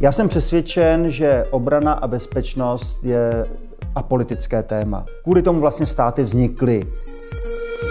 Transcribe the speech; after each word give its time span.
Já 0.00 0.12
jsem 0.12 0.28
přesvědčen, 0.28 1.10
že 1.10 1.44
obrana 1.50 1.92
a 1.92 2.08
bezpečnost 2.08 2.98
je 3.02 3.46
apolitické 3.94 4.62
téma. 4.62 5.04
Kvůli 5.22 5.42
tomu 5.42 5.60
vlastně 5.60 5.86
státy 5.86 6.22
vznikly. 6.22 6.86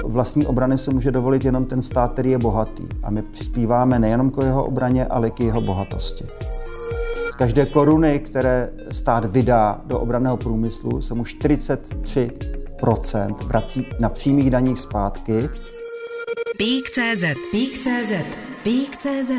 Vlastní 0.05 0.45
obrany 0.45 0.77
se 0.77 0.91
může 0.91 1.11
dovolit 1.11 1.45
jenom 1.45 1.65
ten 1.65 1.81
stát, 1.81 2.13
který 2.13 2.31
je 2.31 2.37
bohatý. 2.37 2.83
A 3.03 3.11
my 3.11 3.21
přispíváme 3.21 3.99
nejenom 3.99 4.31
k 4.31 4.43
jeho 4.43 4.65
obraně, 4.65 5.05
ale 5.05 5.31
k 5.31 5.39
jeho 5.39 5.61
bohatosti. 5.61 6.25
Z 7.31 7.35
každé 7.35 7.65
koruny, 7.65 8.19
které 8.19 8.69
stát 8.91 9.25
vydá 9.25 9.81
do 9.85 9.99
obraného 9.99 10.37
průmyslu, 10.37 11.01
se 11.01 11.13
mu 11.13 11.23
43% 11.23 13.35
vrací 13.43 13.87
na 13.99 14.09
přímých 14.09 14.49
daních 14.49 14.79
zpátky. 14.79 15.49
Pík.cz 16.57 17.23
Pík.cz 17.51 18.11
Pík.cz 18.63 19.31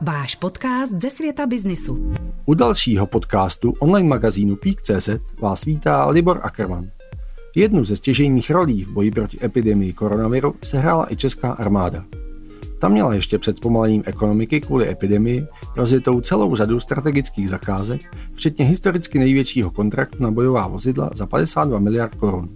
Váš 0.00 0.34
podcast 0.34 0.92
ze 0.92 1.10
světa 1.10 1.46
biznisu. 1.46 2.12
U 2.46 2.54
dalšího 2.54 3.06
podcastu 3.06 3.74
online 3.78 4.08
magazínu 4.08 4.56
Pík.cz 4.56 5.08
vás 5.40 5.64
vítá 5.64 6.08
Libor 6.08 6.40
Ackermann. 6.42 6.90
Jednu 7.56 7.84
ze 7.84 7.96
stěžejních 7.96 8.50
rolí 8.50 8.84
v 8.84 8.88
boji 8.88 9.10
proti 9.10 9.38
epidemii 9.44 9.92
koronaviru 9.92 10.54
sehrála 10.64 11.12
i 11.12 11.16
česká 11.16 11.52
armáda. 11.52 12.04
Ta 12.80 12.88
měla 12.88 13.14
ještě 13.14 13.38
před 13.38 13.56
zpomalením 13.56 14.02
ekonomiky 14.06 14.60
kvůli 14.60 14.88
epidemii 14.88 15.46
rozjetou 15.76 16.20
celou 16.20 16.56
řadu 16.56 16.80
strategických 16.80 17.50
zakázek, 17.50 18.00
včetně 18.34 18.64
historicky 18.64 19.18
největšího 19.18 19.70
kontraktu 19.70 20.22
na 20.22 20.30
bojová 20.30 20.68
vozidla 20.68 21.10
za 21.14 21.26
52 21.26 21.78
miliard 21.78 22.14
korun. 22.14 22.48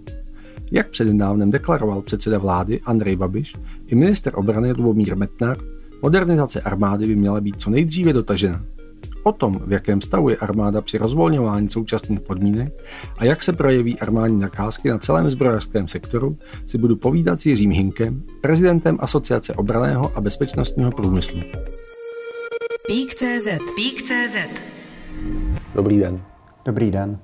Jak 0.71 0.89
přednedávnem 0.89 1.51
deklaroval 1.51 2.01
předseda 2.01 2.37
vlády 2.37 2.81
Andrej 2.85 3.15
Babiš 3.15 3.53
i 3.87 3.95
minister 3.95 4.33
obrany 4.35 4.71
Lubomír 4.71 5.17
Metnar, 5.17 5.57
modernizace 6.03 6.61
armády 6.61 7.05
by 7.05 7.15
měla 7.15 7.41
být 7.41 7.61
co 7.61 7.69
nejdříve 7.69 8.13
dotažena. 8.13 8.61
O 9.23 9.31
tom, 9.31 9.59
v 9.65 9.71
jakém 9.71 10.01
stavu 10.01 10.29
je 10.29 10.37
armáda 10.37 10.81
při 10.81 10.97
rozvolňování 10.97 11.69
současných 11.69 12.19
podmínek 12.19 12.83
a 13.17 13.25
jak 13.25 13.43
se 13.43 13.53
projeví 13.53 13.99
armádní 13.99 14.41
zakázky 14.41 14.89
na 14.89 14.97
celém 14.97 15.29
zbrojařském 15.29 15.87
sektoru, 15.87 16.37
si 16.67 16.77
budu 16.77 16.95
povídat 16.95 17.41
s 17.41 17.45
Jiřím 17.45 17.71
Hinkem, 17.71 18.23
prezidentem 18.41 18.97
Asociace 18.99 19.53
obraného 19.53 20.11
a 20.15 20.21
bezpečnostního 20.21 20.91
průmyslu. 20.91 21.41
Pík.cz 22.87 23.47
Pík.cz 23.75 24.35
Dobrý 25.75 25.99
den. 25.99 26.21
Dobrý 26.65 26.91
den. 26.91 27.19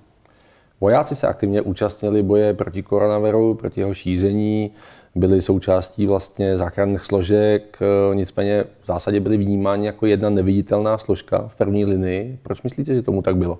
Vojáci 0.81 1.15
se 1.15 1.27
aktivně 1.27 1.61
účastnili 1.61 2.23
boje 2.23 2.53
proti 2.53 2.83
koronaviru, 2.83 3.55
proti 3.55 3.79
jeho 3.79 3.93
šíření, 3.93 4.71
byli 5.15 5.41
součástí 5.41 6.07
vlastně 6.07 6.57
záchranných 6.57 7.05
složek, 7.05 7.77
eh, 7.81 8.15
nicméně 8.15 8.63
v 8.81 8.85
zásadě 8.85 9.19
byli 9.19 9.37
vnímáni 9.37 9.85
jako 9.85 10.05
jedna 10.05 10.29
neviditelná 10.29 10.97
složka 10.97 11.47
v 11.47 11.55
první 11.55 11.85
linii. 11.85 12.39
Proč 12.43 12.61
myslíte, 12.61 12.95
že 12.95 13.01
tomu 13.01 13.21
tak 13.21 13.37
bylo? 13.37 13.59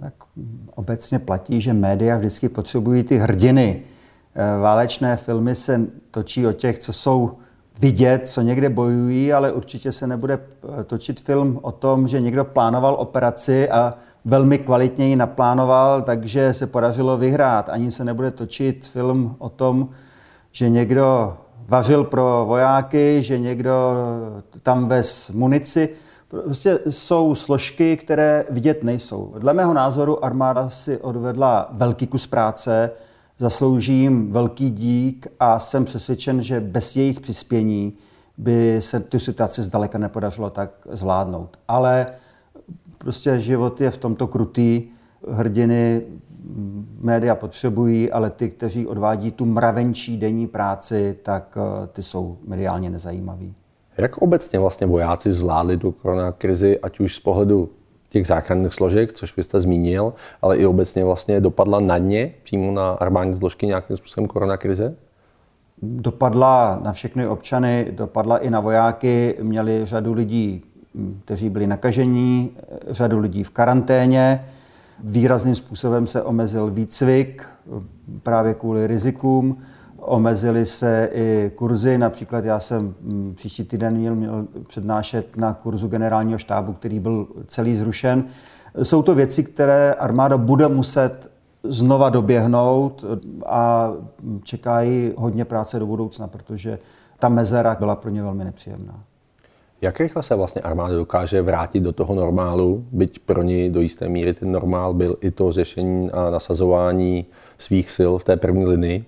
Tak 0.00 0.14
obecně 0.74 1.18
platí, 1.18 1.60
že 1.60 1.72
média 1.72 2.18
vždycky 2.18 2.48
potřebují 2.48 3.02
ty 3.02 3.16
hrdiny. 3.16 3.82
Eh, 4.34 4.60
válečné 4.60 5.16
filmy 5.16 5.54
se 5.54 5.80
točí 6.10 6.46
o 6.46 6.52
těch, 6.52 6.78
co 6.78 6.92
jsou 6.92 7.36
vidět, 7.80 8.28
co 8.28 8.40
někde 8.40 8.68
bojují, 8.68 9.32
ale 9.32 9.52
určitě 9.52 9.92
se 9.92 10.06
nebude 10.06 10.38
eh, 10.80 10.84
točit 10.84 11.20
film 11.20 11.58
o 11.62 11.72
tom, 11.72 12.08
že 12.08 12.20
někdo 12.20 12.44
plánoval 12.44 12.94
operaci 12.98 13.70
a 13.70 13.94
velmi 14.24 14.58
kvalitně 14.58 15.08
ji 15.08 15.16
naplánoval, 15.16 16.02
takže 16.02 16.54
se 16.54 16.66
podařilo 16.66 17.18
vyhrát. 17.18 17.68
Ani 17.68 17.90
se 17.90 18.04
nebude 18.04 18.30
točit 18.30 18.86
film 18.86 19.36
o 19.38 19.48
tom, 19.48 19.88
že 20.52 20.68
někdo 20.68 21.36
vařil 21.68 22.04
pro 22.04 22.44
vojáky, 22.48 23.22
že 23.22 23.38
někdo 23.38 23.94
tam 24.62 24.88
vez 24.88 25.30
munici. 25.30 25.88
Prostě 26.28 26.78
jsou 26.88 27.34
složky, 27.34 27.96
které 27.96 28.44
vidět 28.50 28.84
nejsou. 28.84 29.34
Dle 29.38 29.52
mého 29.52 29.74
názoru 29.74 30.24
armáda 30.24 30.68
si 30.68 30.98
odvedla 30.98 31.68
velký 31.72 32.06
kus 32.06 32.26
práce, 32.26 32.90
zaslouží 33.38 34.00
jim 34.00 34.32
velký 34.32 34.70
dík 34.70 35.26
a 35.40 35.58
jsem 35.58 35.84
přesvědčen, 35.84 36.42
že 36.42 36.60
bez 36.60 36.96
jejich 36.96 37.20
přispění 37.20 37.92
by 38.38 38.76
se 38.82 39.00
tu 39.00 39.18
situaci 39.18 39.62
zdaleka 39.62 39.98
nepodařilo 39.98 40.50
tak 40.50 40.70
zvládnout. 40.92 41.58
Ale 41.68 42.06
Prostě 43.04 43.40
život 43.40 43.80
je 43.80 43.90
v 43.90 43.96
tomto 43.96 44.26
krutý. 44.26 44.82
Hrdiny 45.28 46.02
média 47.00 47.34
potřebují, 47.34 48.12
ale 48.12 48.30
ty, 48.30 48.50
kteří 48.50 48.86
odvádí 48.86 49.30
tu 49.30 49.44
mravenčí 49.44 50.16
denní 50.16 50.46
práci, 50.46 51.16
tak 51.22 51.58
eh, 51.60 51.86
ty 51.86 52.02
jsou 52.02 52.38
mediálně 52.46 52.90
nezajímaví. 52.90 53.54
Jak 53.98 54.18
obecně 54.18 54.58
vlastně 54.58 54.86
vojáci 54.86 55.32
zvládli 55.32 55.78
tu 55.78 55.92
koronakrizi, 55.92 56.78
ať 56.80 57.00
už 57.00 57.16
z 57.16 57.20
pohledu 57.20 57.70
těch 58.08 58.26
záchranných 58.26 58.74
složek, 58.74 59.12
což 59.12 59.32
byste 59.32 59.60
zmínil, 59.60 60.12
ale 60.42 60.56
i 60.56 60.66
obecně 60.66 61.04
vlastně 61.04 61.40
dopadla 61.40 61.80
na 61.80 61.98
ně, 61.98 62.34
přímo 62.42 62.72
na 62.72 62.90
armádní 62.90 63.36
složky 63.36 63.66
nějakým 63.66 63.96
způsobem 63.96 64.28
koronakrize? 64.28 64.94
Dopadla 65.82 66.80
na 66.82 66.92
všechny 66.92 67.26
občany, 67.26 67.86
dopadla 67.90 68.38
i 68.38 68.50
na 68.50 68.60
vojáky. 68.60 69.36
Měli 69.42 69.80
řadu 69.84 70.12
lidí 70.12 70.64
kteří 71.24 71.50
byli 71.50 71.66
nakažení, 71.66 72.50
řadu 72.88 73.18
lidí 73.18 73.44
v 73.44 73.50
karanténě. 73.50 74.44
Výrazným 75.04 75.54
způsobem 75.54 76.06
se 76.06 76.22
omezil 76.22 76.70
výcvik 76.70 77.46
právě 78.22 78.54
kvůli 78.54 78.86
rizikům. 78.86 79.58
Omezily 79.96 80.66
se 80.66 81.08
i 81.12 81.52
kurzy, 81.54 81.98
například 81.98 82.44
já 82.44 82.60
jsem 82.60 82.94
mm, 83.00 83.34
příští 83.36 83.64
týden 83.64 83.96
měl, 83.96 84.14
měl 84.14 84.46
přednášet 84.68 85.36
na 85.36 85.54
kurzu 85.54 85.88
generálního 85.88 86.38
štábu, 86.38 86.72
který 86.72 87.00
byl 87.00 87.26
celý 87.46 87.76
zrušen. 87.76 88.24
Jsou 88.82 89.02
to 89.02 89.14
věci, 89.14 89.44
které 89.44 89.94
armáda 89.94 90.38
bude 90.38 90.68
muset 90.68 91.30
znova 91.62 92.10
doběhnout 92.10 93.04
a 93.46 93.92
čekají 94.42 95.12
hodně 95.16 95.44
práce 95.44 95.78
do 95.78 95.86
budoucna, 95.86 96.28
protože 96.28 96.78
ta 97.18 97.28
mezera 97.28 97.76
byla 97.78 97.96
pro 97.96 98.10
ně 98.10 98.22
velmi 98.22 98.44
nepříjemná. 98.44 99.04
Jak 99.82 100.00
rychle 100.00 100.22
se 100.22 100.34
vlastně 100.34 100.62
armáda 100.62 100.94
dokáže 100.94 101.42
vrátit 101.42 101.80
do 101.80 101.92
toho 101.92 102.14
normálu, 102.14 102.84
byť 102.92 103.18
pro 103.18 103.42
ní 103.42 103.70
do 103.70 103.80
jisté 103.80 104.08
míry 104.08 104.34
ten 104.34 104.52
normál 104.52 104.94
byl 104.94 105.16
i 105.20 105.30
to 105.30 105.52
řešení 105.52 106.10
a 106.10 106.30
nasazování 106.30 107.26
svých 107.58 107.90
sil 107.96 108.12
v 108.18 108.24
té 108.24 108.36
první 108.36 108.66
linii? 108.66 109.04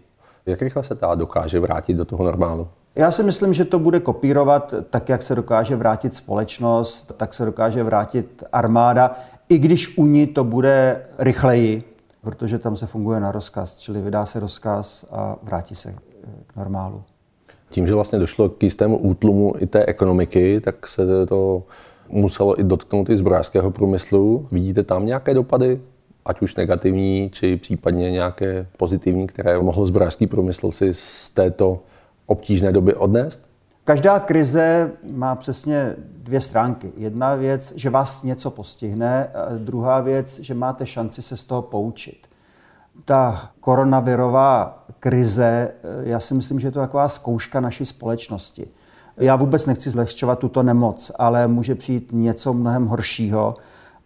Jak 0.46 0.62
rychle 0.62 0.84
se 0.84 0.94
ta 0.94 1.14
dokáže 1.14 1.60
vrátit 1.60 1.94
do 1.94 2.04
toho 2.04 2.24
normálu? 2.24 2.68
Já 2.94 3.10
si 3.10 3.22
myslím, 3.22 3.54
že 3.54 3.64
to 3.64 3.78
bude 3.78 4.00
kopírovat 4.00 4.74
tak, 4.90 5.08
jak 5.08 5.22
se 5.22 5.34
dokáže 5.34 5.76
vrátit 5.76 6.14
společnost, 6.14 7.12
tak 7.16 7.34
se 7.34 7.44
dokáže 7.44 7.82
vrátit 7.82 8.44
armáda, 8.52 9.16
i 9.48 9.58
když 9.58 9.98
u 9.98 10.06
ní 10.06 10.26
to 10.26 10.44
bude 10.44 11.06
rychleji, 11.18 11.82
protože 12.20 12.58
tam 12.58 12.76
se 12.76 12.86
funguje 12.86 13.20
na 13.20 13.32
rozkaz, 13.32 13.76
čili 13.76 14.00
vydá 14.00 14.26
se 14.26 14.40
rozkaz 14.40 15.06
a 15.10 15.36
vrátí 15.42 15.74
se 15.74 15.94
k 16.46 16.56
normálu 16.56 17.02
tím, 17.72 17.86
že 17.86 17.94
vlastně 17.94 18.18
došlo 18.18 18.48
k 18.48 18.62
jistému 18.62 18.98
útlumu 18.98 19.54
i 19.58 19.66
té 19.66 19.86
ekonomiky, 19.86 20.60
tak 20.60 20.86
se 20.86 21.26
to 21.26 21.62
muselo 22.08 22.60
i 22.60 22.64
dotknout 22.64 23.10
i 23.10 23.16
zbrojářského 23.16 23.70
průmyslu. 23.70 24.48
Vidíte 24.52 24.82
tam 24.82 25.06
nějaké 25.06 25.34
dopady, 25.34 25.80
ať 26.24 26.42
už 26.42 26.56
negativní, 26.56 27.30
či 27.32 27.56
případně 27.56 28.10
nějaké 28.10 28.66
pozitivní, 28.76 29.26
které 29.26 29.58
mohl 29.58 29.86
zbrojářský 29.86 30.26
průmysl 30.26 30.70
si 30.70 30.94
z 30.94 31.30
této 31.30 31.80
obtížné 32.26 32.72
doby 32.72 32.94
odnést? 32.94 33.52
Každá 33.84 34.18
krize 34.18 34.90
má 35.12 35.34
přesně 35.34 35.94
dvě 36.16 36.40
stránky. 36.40 36.92
Jedna 36.96 37.34
věc, 37.34 37.72
že 37.76 37.90
vás 37.90 38.22
něco 38.22 38.50
postihne, 38.50 39.26
a 39.26 39.48
druhá 39.58 40.00
věc, 40.00 40.40
že 40.40 40.54
máte 40.54 40.86
šanci 40.86 41.22
se 41.22 41.36
z 41.36 41.44
toho 41.44 41.62
poučit. 41.62 42.26
Ta 43.04 43.50
koronavirová 43.60 44.81
krize, 45.02 45.44
eh, 45.44 46.08
já 46.08 46.20
si 46.20 46.34
myslím, 46.34 46.60
že 46.60 46.68
je 46.68 46.72
to 46.72 46.80
taková 46.80 47.08
zkouška 47.08 47.60
naší 47.60 47.86
společnosti. 47.86 48.68
Já 49.16 49.36
vůbec 49.36 49.66
nechci 49.66 49.90
zlehčovat 49.90 50.38
tuto 50.38 50.62
nemoc, 50.62 51.12
ale 51.18 51.48
může 51.48 51.74
přijít 51.74 52.08
něco 52.12 52.52
mnohem 52.52 52.86
horšího. 52.86 53.54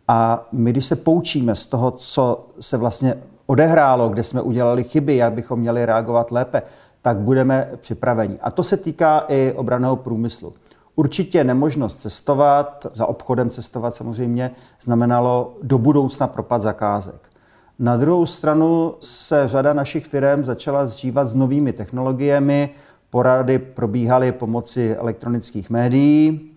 A 0.08 0.48
my, 0.52 0.70
když 0.70 0.86
se 0.86 0.96
poučíme 0.96 1.54
z 1.54 1.66
toho, 1.66 1.90
co 1.90 2.46
se 2.60 2.76
vlastně 2.76 3.14
odehrálo, 3.46 4.08
kde 4.08 4.22
jsme 4.22 4.42
udělali 4.42 4.84
chyby, 4.84 5.16
jak 5.16 5.32
bychom 5.32 5.60
měli 5.60 5.86
reagovat 5.86 6.30
lépe, 6.30 6.62
tak 7.02 7.16
budeme 7.16 7.70
připraveni. 7.80 8.38
A 8.40 8.50
to 8.50 8.62
se 8.62 8.76
týká 8.76 9.24
i 9.28 9.52
obraného 9.52 9.96
průmyslu. 9.96 10.52
Určitě 10.94 11.44
nemožnost 11.44 12.00
cestovat, 12.00 12.86
za 12.94 13.06
obchodem 13.06 13.50
cestovat 13.50 13.94
samozřejmě, 13.94 14.50
znamenalo 14.80 15.56
do 15.62 15.78
budoucna 15.78 16.26
propad 16.26 16.62
zakázek. 16.62 17.35
Na 17.78 17.96
druhou 17.96 18.26
stranu 18.26 18.94
se 19.00 19.48
řada 19.48 19.72
našich 19.72 20.06
firm 20.06 20.44
začala 20.44 20.86
zžívat 20.86 21.28
s 21.28 21.34
novými 21.34 21.72
technologiemi, 21.72 22.70
porady 23.10 23.58
probíhaly 23.58 24.32
pomocí 24.32 24.90
elektronických 24.90 25.70
médií. 25.70 26.50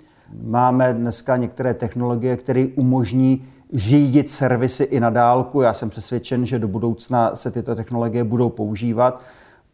Máme 0.44 0.94
dneska 0.94 1.38
některé 1.38 1.74
technologie, 1.74 2.38
které 2.38 2.68
umožní 2.76 3.46
řídit 3.74 4.30
servisy 4.30 4.84
i 4.84 5.00
na 5.00 5.10
dálku. 5.10 5.62
Já 5.62 5.74
jsem 5.74 5.90
přesvědčen, 5.90 6.46
že 6.46 6.60
do 6.60 6.68
budoucna 6.68 7.36
se 7.36 7.52
tyto 7.52 7.76
technologie 7.76 8.24
budou 8.24 8.50
používat, 8.50 9.22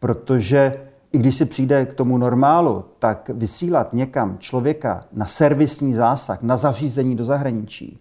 protože 0.00 0.80
i 1.12 1.18
když 1.18 1.36
si 1.36 1.44
přijde 1.44 1.86
k 1.86 1.94
tomu 1.94 2.18
normálu, 2.18 2.84
tak 2.98 3.30
vysílat 3.34 3.92
někam 3.92 4.36
člověka 4.38 5.04
na 5.12 5.26
servisní 5.26 5.94
zásah, 5.94 6.42
na 6.42 6.56
zařízení 6.56 7.16
do 7.16 7.24
zahraničí, 7.24 7.98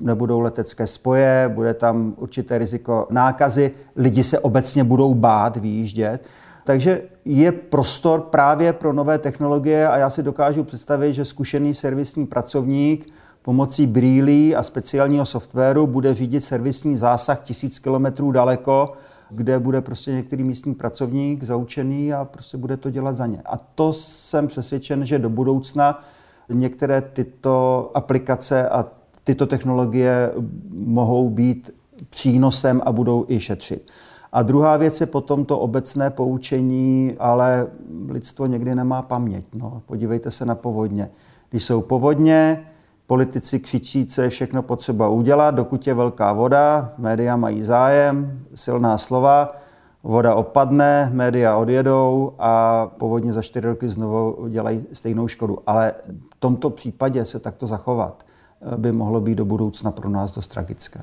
nebudou 0.00 0.40
letecké 0.40 0.86
spoje, 0.86 1.50
bude 1.54 1.74
tam 1.74 2.14
určité 2.16 2.58
riziko 2.58 3.06
nákazy, 3.10 3.70
lidi 3.96 4.24
se 4.24 4.38
obecně 4.38 4.84
budou 4.84 5.14
bát 5.14 5.56
výjíždět. 5.56 6.24
Takže 6.64 7.02
je 7.24 7.52
prostor 7.52 8.20
právě 8.20 8.72
pro 8.72 8.92
nové 8.92 9.18
technologie 9.18 9.88
a 9.88 9.96
já 9.96 10.10
si 10.10 10.22
dokážu 10.22 10.64
představit, 10.64 11.14
že 11.14 11.24
zkušený 11.24 11.74
servisní 11.74 12.26
pracovník 12.26 13.12
pomocí 13.42 13.86
brýlí 13.86 14.56
a 14.56 14.62
speciálního 14.62 15.26
softwaru 15.26 15.86
bude 15.86 16.14
řídit 16.14 16.40
servisní 16.40 16.96
zásah 16.96 17.40
tisíc 17.40 17.78
kilometrů 17.78 18.32
daleko, 18.32 18.92
kde 19.30 19.58
bude 19.58 19.80
prostě 19.80 20.12
některý 20.12 20.44
místní 20.44 20.74
pracovník 20.74 21.42
zaučený 21.42 22.12
a 22.12 22.24
prostě 22.24 22.56
bude 22.56 22.76
to 22.76 22.90
dělat 22.90 23.16
za 23.16 23.26
ně. 23.26 23.42
A 23.44 23.56
to 23.56 23.92
jsem 23.92 24.46
přesvědčen, 24.46 25.06
že 25.06 25.18
do 25.18 25.30
budoucna 25.30 26.04
některé 26.48 27.00
tyto 27.00 27.90
aplikace 27.94 28.68
a 28.68 28.86
tyto 29.28 29.46
technologie 29.46 30.32
mohou 30.70 31.30
být 31.30 31.70
přínosem 32.10 32.82
a 32.84 32.92
budou 32.92 33.24
i 33.28 33.40
šetřit. 33.40 33.90
A 34.32 34.42
druhá 34.42 34.76
věc 34.76 35.00
je 35.00 35.06
potom 35.06 35.44
to 35.44 35.58
obecné 35.58 36.10
poučení, 36.10 37.16
ale 37.18 37.66
lidstvo 38.08 38.46
někdy 38.46 38.74
nemá 38.74 39.02
paměť. 39.02 39.44
No, 39.54 39.82
podívejte 39.86 40.30
se 40.30 40.44
na 40.44 40.54
povodně. 40.54 41.10
Když 41.50 41.64
jsou 41.64 41.80
povodně, 41.80 42.66
politici 43.06 43.60
křičí, 43.60 44.06
co 44.06 44.22
je 44.22 44.28
všechno 44.28 44.62
potřeba 44.62 45.08
udělat, 45.08 45.54
dokud 45.54 45.86
je 45.86 45.94
velká 45.94 46.32
voda, 46.32 46.92
média 46.98 47.36
mají 47.36 47.62
zájem, 47.62 48.40
silná 48.54 48.98
slova, 48.98 49.56
voda 50.02 50.34
opadne, 50.34 51.10
média 51.12 51.56
odjedou 51.56 52.32
a 52.38 52.86
povodně 52.98 53.32
za 53.32 53.42
čtyři 53.42 53.66
roky 53.66 53.88
znovu 53.88 54.48
dělají 54.48 54.86
stejnou 54.92 55.28
škodu. 55.28 55.58
Ale 55.66 55.94
v 56.34 56.40
tomto 56.40 56.70
případě 56.70 57.24
se 57.24 57.40
takto 57.40 57.66
zachovat 57.66 58.27
by 58.76 58.92
mohlo 58.92 59.20
být 59.20 59.34
do 59.34 59.44
budoucna 59.44 59.90
pro 59.90 60.10
nás 60.10 60.34
dost 60.34 60.48
tragické. 60.48 61.00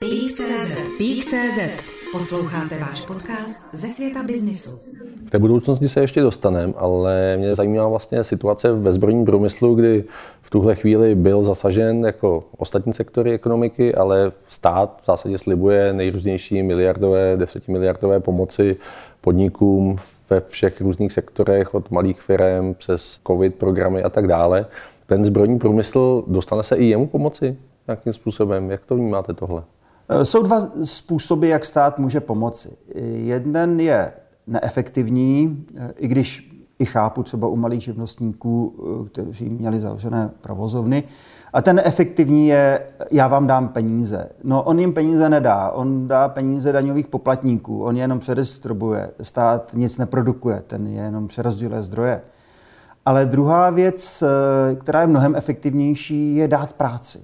Pík.cz 0.00 0.98
Pík.cz 0.98 1.58
Posloucháte 2.12 2.78
váš 2.78 3.06
podcast 3.06 3.60
ze 3.72 3.86
světa 3.86 4.22
biznisu. 4.22 4.70
K 5.26 5.30
té 5.30 5.38
budoucnosti 5.38 5.88
se 5.88 6.00
ještě 6.00 6.20
dostaneme, 6.20 6.72
ale 6.76 7.36
mě 7.36 7.54
zajímá 7.54 7.88
vlastně 7.88 8.24
situace 8.24 8.72
ve 8.72 8.92
zbrojním 8.92 9.24
průmyslu, 9.24 9.74
kdy 9.74 10.04
v 10.42 10.50
tuhle 10.50 10.74
chvíli 10.74 11.14
byl 11.14 11.42
zasažen 11.42 12.04
jako 12.04 12.44
ostatní 12.56 12.92
sektory 12.92 13.32
ekonomiky, 13.32 13.94
ale 13.94 14.32
stát 14.48 15.00
v 15.02 15.06
zásadě 15.06 15.38
slibuje 15.38 15.92
nejrůznější 15.92 16.62
miliardové, 16.62 17.36
desetimiliardové 17.36 18.20
pomoci 18.20 18.76
podnikům 19.20 19.96
ve 20.30 20.40
všech 20.40 20.80
různých 20.80 21.12
sektorech, 21.12 21.74
od 21.74 21.90
malých 21.90 22.20
firm 22.20 22.74
přes 22.74 23.20
covid 23.26 23.54
programy 23.54 24.02
a 24.02 24.10
tak 24.10 24.26
dále. 24.26 24.66
Ten 25.12 25.24
zbrojní 25.24 25.58
průmysl 25.58 26.24
dostane 26.26 26.62
se 26.62 26.76
i 26.76 26.84
jemu 26.84 27.06
pomoci 27.06 27.56
nějakým 27.86 28.12
způsobem? 28.12 28.70
Jak 28.70 28.84
to 28.84 28.96
vnímáte 28.96 29.34
tohle? 29.34 29.62
Eh, 30.08 30.24
jsou 30.24 30.42
dva 30.42 30.68
způsoby, 30.84 31.50
jak 31.50 31.64
stát 31.64 31.98
může 31.98 32.20
pomoci. 32.20 32.76
Jeden 33.14 33.80
je 33.80 34.12
neefektivní, 34.46 35.64
eh, 35.76 35.92
i 35.96 36.08
když 36.08 36.52
i 36.78 36.84
chápu 36.84 37.22
třeba 37.22 37.48
u 37.48 37.56
malých 37.56 37.82
živnostníků, 37.82 38.74
eh, 38.78 39.08
kteří 39.08 39.48
měli 39.48 39.80
zavřené 39.80 40.30
provozovny. 40.40 41.02
A 41.52 41.62
ten 41.62 41.80
efektivní 41.84 42.48
je, 42.48 42.80
já 43.10 43.28
vám 43.28 43.46
dám 43.46 43.68
peníze. 43.68 44.28
No 44.44 44.62
on 44.62 44.78
jim 44.78 44.92
peníze 44.92 45.28
nedá, 45.28 45.70
on 45.70 46.06
dá 46.06 46.28
peníze 46.28 46.72
daňových 46.72 47.06
poplatníků, 47.06 47.82
on 47.82 47.96
je 47.96 48.02
jenom 48.02 48.18
předistribuje. 48.18 49.10
Stát 49.22 49.74
nic 49.74 49.98
neprodukuje, 49.98 50.62
ten 50.66 50.86
je 50.86 51.02
jenom 51.02 51.28
přerozděluje 51.28 51.82
zdroje. 51.82 52.22
Ale 53.06 53.26
druhá 53.26 53.70
věc, 53.70 54.24
která 54.80 55.00
je 55.00 55.06
mnohem 55.06 55.36
efektivnější, 55.36 56.36
je 56.36 56.48
dát 56.48 56.72
práci. 56.72 57.18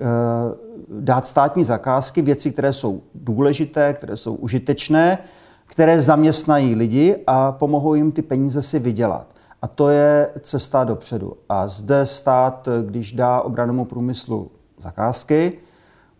Eh, 0.00 0.54
dát 0.88 1.26
státní 1.26 1.64
zakázky, 1.64 2.22
věci, 2.22 2.52
které 2.52 2.72
jsou 2.72 3.02
důležité, 3.14 3.92
které 3.92 4.16
jsou 4.16 4.34
užitečné, 4.34 5.18
které 5.66 6.00
zaměstnají 6.00 6.74
lidi 6.74 7.16
a 7.26 7.52
pomohou 7.52 7.94
jim 7.94 8.12
ty 8.12 8.22
peníze 8.22 8.62
si 8.62 8.78
vydělat. 8.78 9.26
A 9.62 9.66
to 9.66 9.88
je 9.88 10.30
cesta 10.40 10.84
dopředu. 10.84 11.36
A 11.48 11.68
zde 11.68 12.06
stát, 12.06 12.68
když 12.86 13.12
dá 13.12 13.40
obranému 13.40 13.84
průmyslu 13.84 14.50
zakázky, 14.78 15.52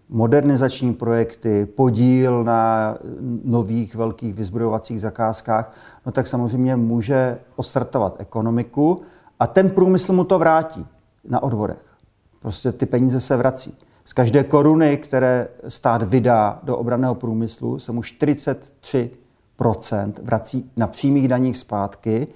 modernizační 0.08 0.94
projekty, 0.94 1.66
podíl 1.66 2.44
na 2.44 2.94
nových 3.44 3.94
velkých 3.94 4.34
vyzbrojovacích 4.34 5.00
zakázkách, 5.00 5.76
no 6.06 6.12
tak 6.12 6.26
samozřejmě 6.26 6.76
může 6.76 7.38
ostartovat 7.56 8.16
ekonomiku 8.18 9.00
a 9.40 9.46
ten 9.46 9.70
průmysl 9.70 10.12
mu 10.12 10.24
to 10.24 10.38
vrátí 10.38 10.86
na 11.28 11.42
odvodech. 11.42 11.84
Prostě 12.40 12.72
ty 12.72 12.86
peníze 12.86 13.20
se 13.20 13.36
vrací. 13.36 13.78
Z 14.04 14.12
každé 14.12 14.44
koruny, 14.44 14.96
které 14.96 15.48
stát 15.68 16.02
vydá 16.02 16.60
do 16.62 16.76
obraného 16.76 17.14
průmyslu, 17.14 17.78
se 17.78 17.92
mu 17.92 18.00
43% 18.00 20.12
vrací 20.22 20.70
na 20.76 20.86
přímých 20.86 21.28
daních 21.28 21.56
zpátky 21.56 22.26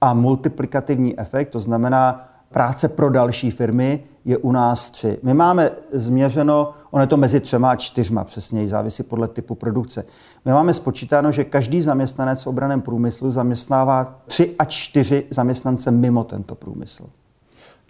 a 0.00 0.14
multiplikativní 0.14 1.20
efekt, 1.20 1.48
to 1.48 1.60
znamená 1.60 2.28
práce 2.52 2.88
pro 2.88 3.10
další 3.10 3.50
firmy, 3.50 4.04
je 4.24 4.38
u 4.38 4.52
nás 4.52 4.90
tři. 4.90 5.18
My 5.22 5.34
máme 5.34 5.70
změřeno, 5.92 6.74
ono 6.90 7.02
je 7.02 7.06
to 7.06 7.16
mezi 7.16 7.40
třema 7.40 7.70
a 7.70 7.76
čtyřma 7.76 8.24
přesněji, 8.24 8.68
závisí 8.68 9.02
podle 9.02 9.28
typu 9.28 9.54
produkce. 9.54 10.04
My 10.44 10.52
máme 10.52 10.74
spočítáno, 10.74 11.32
že 11.32 11.44
každý 11.44 11.82
zaměstnanec 11.82 12.44
v 12.44 12.46
obraném 12.46 12.80
průmyslu 12.80 13.30
zaměstnává 13.30 14.18
tři 14.26 14.54
a 14.58 14.64
čtyři 14.64 15.24
zaměstnance 15.30 15.90
mimo 15.90 16.24
tento 16.24 16.54
průmysl. 16.54 17.04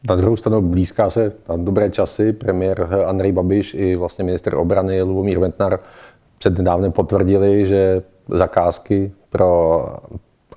Na 0.09 0.17
druhou 0.17 0.37
stranu 0.37 0.63
blízká 0.63 1.11
se 1.11 1.33
na 1.49 1.57
dobré 1.57 1.91
časy. 1.91 2.33
Premiér 2.33 2.89
Andrej 3.07 3.33
Babiš 3.33 3.75
i 3.75 3.97
vlastně 3.97 4.25
minister 4.25 4.55
obrany 4.55 5.03
Lubomír 5.03 5.39
Ventnar 5.39 5.79
přednedávnem 6.39 6.93
potvrdili, 6.93 7.67
že 7.67 8.03
zakázky 8.29 9.13
pro 9.31 9.87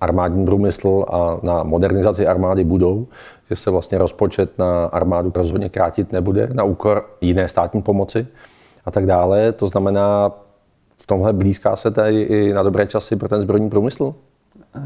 armádní 0.02 0.46
průmysl 0.46 1.06
a 1.10 1.38
na 1.44 1.64
modernizaci 1.64 2.28
armády 2.28 2.64
budou, 2.64 3.08
že 3.50 3.56
se 3.56 3.72
vlastně 3.72 3.98
rozpočet 3.98 4.58
na 4.58 4.86
armádu 4.86 5.32
rozhodně 5.36 5.70
krátit 5.70 6.12
nebude 6.12 6.50
na 6.54 6.64
úkor 6.64 7.06
jiné 7.22 7.48
státní 7.48 7.82
pomoci 7.82 8.28
a 8.86 8.92
tak 8.92 9.06
dále. 9.06 9.52
To 9.52 9.68
znamená, 9.68 10.32
v 10.98 11.08
tomhle 11.08 11.34
blízká 11.34 11.76
se 11.76 11.92
tady 11.92 12.22
i 12.22 12.54
na 12.54 12.64
dobré 12.64 12.88
časy 12.88 13.16
pro 13.16 13.30
ten 13.30 13.42
zbrojní 13.42 13.70
průmysl? 13.70 14.16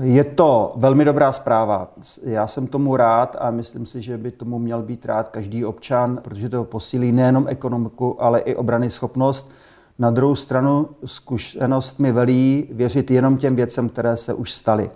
Je 0.01 0.24
to 0.24 0.74
velmi 0.75 1.05
dobrá 1.05 1.32
zpráva. 1.32 1.88
Já 2.24 2.48
jsem 2.48 2.67
tomu 2.67 2.96
rád 2.96 3.36
a 3.39 3.51
myslím 3.51 3.86
si, 3.86 4.01
že 4.01 4.17
by 4.17 4.32
tomu 4.32 4.60
měl 4.60 4.82
být 4.82 5.05
rád 5.05 5.27
každý 5.27 5.65
občan, 5.65 6.20
protože 6.22 6.50
to 6.50 6.63
posílí 6.63 7.12
nejenom 7.12 7.48
ekonomiku, 7.48 8.24
ale 8.24 8.39
i 8.39 8.55
obrany 8.55 8.89
schopnost. 8.89 9.51
Na 10.00 10.12
druhou 10.12 10.35
stranu 10.35 10.89
zkušenost 11.05 12.00
mi 12.00 12.12
velí 12.12 12.67
věřit 12.71 13.12
jenom 13.12 13.38
těm 13.38 13.55
věcem, 13.55 13.89
které 13.89 14.17
se 14.17 14.33
už 14.33 14.51
staly. 14.51 14.89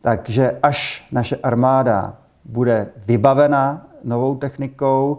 Takže 0.00 0.58
až 0.62 1.08
naše 1.12 1.36
armáda 1.36 2.16
bude 2.44 2.90
vybavena 3.06 3.86
novou 4.04 4.36
technikou, 4.36 5.18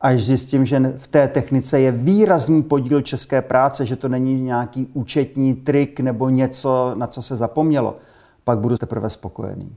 až 0.00 0.24
zjistím, 0.24 0.64
že 0.64 0.80
v 0.96 1.08
té 1.08 1.28
technice 1.28 1.80
je 1.80 1.92
výrazný 1.92 2.62
podíl 2.62 3.00
české 3.00 3.42
práce, 3.42 3.86
že 3.86 3.96
to 3.96 4.08
není 4.08 4.42
nějaký 4.42 4.88
účetní 4.94 5.54
trik 5.54 6.00
nebo 6.00 6.28
něco, 6.28 6.92
na 6.94 7.06
co 7.06 7.22
se 7.22 7.36
zapomnělo, 7.36 7.96
pak 8.44 8.58
budu 8.58 8.76
teprve 8.76 9.10
spokojený. 9.10 9.76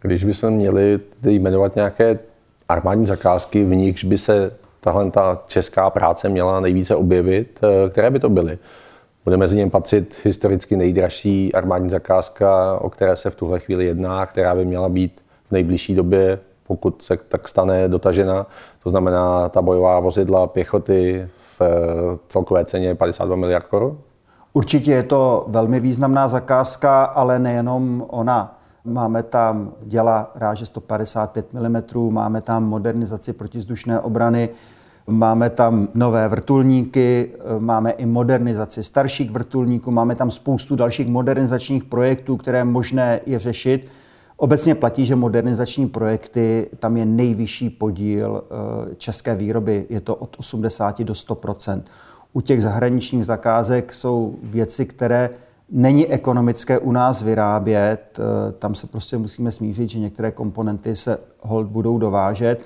Když 0.00 0.24
bychom 0.24 0.50
měli 0.50 1.00
jmenovat 1.22 1.74
nějaké 1.74 2.18
armádní 2.68 3.06
zakázky, 3.06 3.64
v 3.64 3.74
nichž 3.74 4.04
by 4.04 4.18
se 4.18 4.52
tahle 4.80 5.10
ta 5.10 5.42
česká 5.46 5.90
práce 5.90 6.28
měla 6.28 6.60
nejvíce 6.60 6.96
objevit, 6.96 7.60
eh, 7.62 7.90
které 7.90 8.10
by 8.10 8.18
to 8.18 8.28
byly? 8.28 8.58
Bude 9.24 9.36
mezi 9.36 9.56
něm 9.56 9.70
patřit 9.70 10.20
historicky 10.24 10.76
nejdražší 10.76 11.54
armádní 11.54 11.90
zakázka, 11.90 12.78
o 12.80 12.90
které 12.90 13.16
se 13.16 13.30
v 13.30 13.34
tuhle 13.34 13.60
chvíli 13.60 13.84
jedná, 13.84 14.26
která 14.26 14.54
by 14.54 14.64
měla 14.64 14.88
být 14.88 15.20
v 15.48 15.52
nejbližší 15.52 15.94
době, 15.94 16.38
pokud 16.66 17.02
se 17.02 17.16
tak 17.16 17.48
stane, 17.48 17.88
dotažena. 17.88 18.46
To 18.82 18.90
znamená 18.90 19.48
ta 19.48 19.62
bojová 19.62 20.00
vozidla 20.00 20.46
pěchoty 20.46 21.28
v 21.58 21.60
eh, 21.60 22.18
celkové 22.28 22.64
ceně 22.64 22.94
52 22.94 23.36
miliard 23.36 23.66
korun? 23.66 23.98
Určitě 24.52 24.90
je 24.92 25.02
to 25.02 25.44
velmi 25.48 25.80
významná 25.80 26.28
zakázka, 26.28 27.04
ale 27.04 27.38
nejenom 27.38 28.04
ona. 28.08 28.59
Máme 28.84 29.22
tam 29.22 29.72
děla 29.82 30.30
ráže 30.34 30.66
155 30.66 31.52
mm, 31.52 32.12
máme 32.12 32.40
tam 32.40 32.64
modernizaci 32.64 33.32
protizdušné 33.32 34.00
obrany, 34.00 34.48
máme 35.06 35.50
tam 35.50 35.88
nové 35.94 36.28
vrtulníky, 36.28 37.32
máme 37.58 37.90
i 37.90 38.06
modernizaci 38.06 38.82
starších 38.82 39.30
vrtulníků, 39.30 39.90
máme 39.90 40.14
tam 40.14 40.30
spoustu 40.30 40.76
dalších 40.76 41.08
modernizačních 41.08 41.84
projektů, 41.84 42.36
které 42.36 42.64
možné 42.64 43.20
je 43.26 43.38
řešit. 43.38 43.88
Obecně 44.36 44.74
platí, 44.74 45.04
že 45.04 45.16
modernizační 45.16 45.88
projekty, 45.88 46.70
tam 46.78 46.96
je 46.96 47.06
nejvyšší 47.06 47.70
podíl 47.70 48.44
eh, 48.44 48.94
české 48.94 49.34
výroby, 49.34 49.86
je 49.88 50.00
to 50.00 50.14
od 50.14 50.36
80 50.38 51.00
do 51.00 51.12
100% 51.12 51.82
u 52.32 52.40
těch 52.40 52.62
zahraničních 52.62 53.26
zakázek 53.26 53.94
jsou 53.94 54.34
věci, 54.42 54.86
které 54.86 55.30
není 55.70 56.06
ekonomické 56.06 56.78
u 56.78 56.92
nás 56.92 57.22
vyrábět. 57.22 58.18
Eh, 58.18 58.52
tam 58.52 58.74
se 58.74 58.86
prostě 58.86 59.18
musíme 59.18 59.52
smířit, 59.52 59.90
že 59.90 59.98
některé 59.98 60.30
komponenty 60.30 60.96
se 60.96 61.18
hold 61.40 61.66
budou 61.66 61.98
dovážet. 61.98 62.60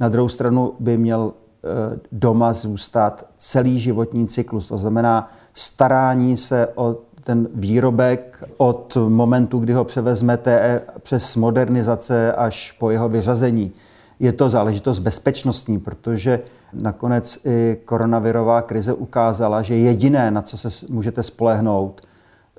Na 0.00 0.08
druhou 0.08 0.28
stranu 0.28 0.72
by 0.78 0.98
měl 0.98 1.32
eh, 1.32 1.98
doma 2.12 2.52
zůstat 2.52 3.26
celý 3.38 3.78
životní 3.78 4.28
cyklus. 4.28 4.68
To 4.68 4.78
znamená 4.78 5.32
starání 5.54 6.36
se 6.36 6.68
o 6.74 6.96
ten 7.24 7.48
výrobek 7.54 8.44
od 8.56 8.96
momentu, 9.08 9.58
kdy 9.58 9.72
ho 9.72 9.84
převezmete 9.84 10.82
přes 11.02 11.36
modernizace 11.36 12.32
až 12.32 12.72
po 12.72 12.90
jeho 12.90 13.08
vyřazení. 13.08 13.72
Je 14.20 14.32
to 14.32 14.50
záležitost 14.50 14.98
bezpečnostní, 14.98 15.78
protože 15.78 16.40
nakonec 16.72 17.38
i 17.44 17.78
koronavirová 17.84 18.62
krize 18.62 18.92
ukázala, 18.92 19.62
že 19.62 19.76
jediné, 19.76 20.30
na 20.30 20.42
co 20.42 20.58
se 20.58 20.86
můžete 20.88 21.22
spolehnout, 21.22 22.00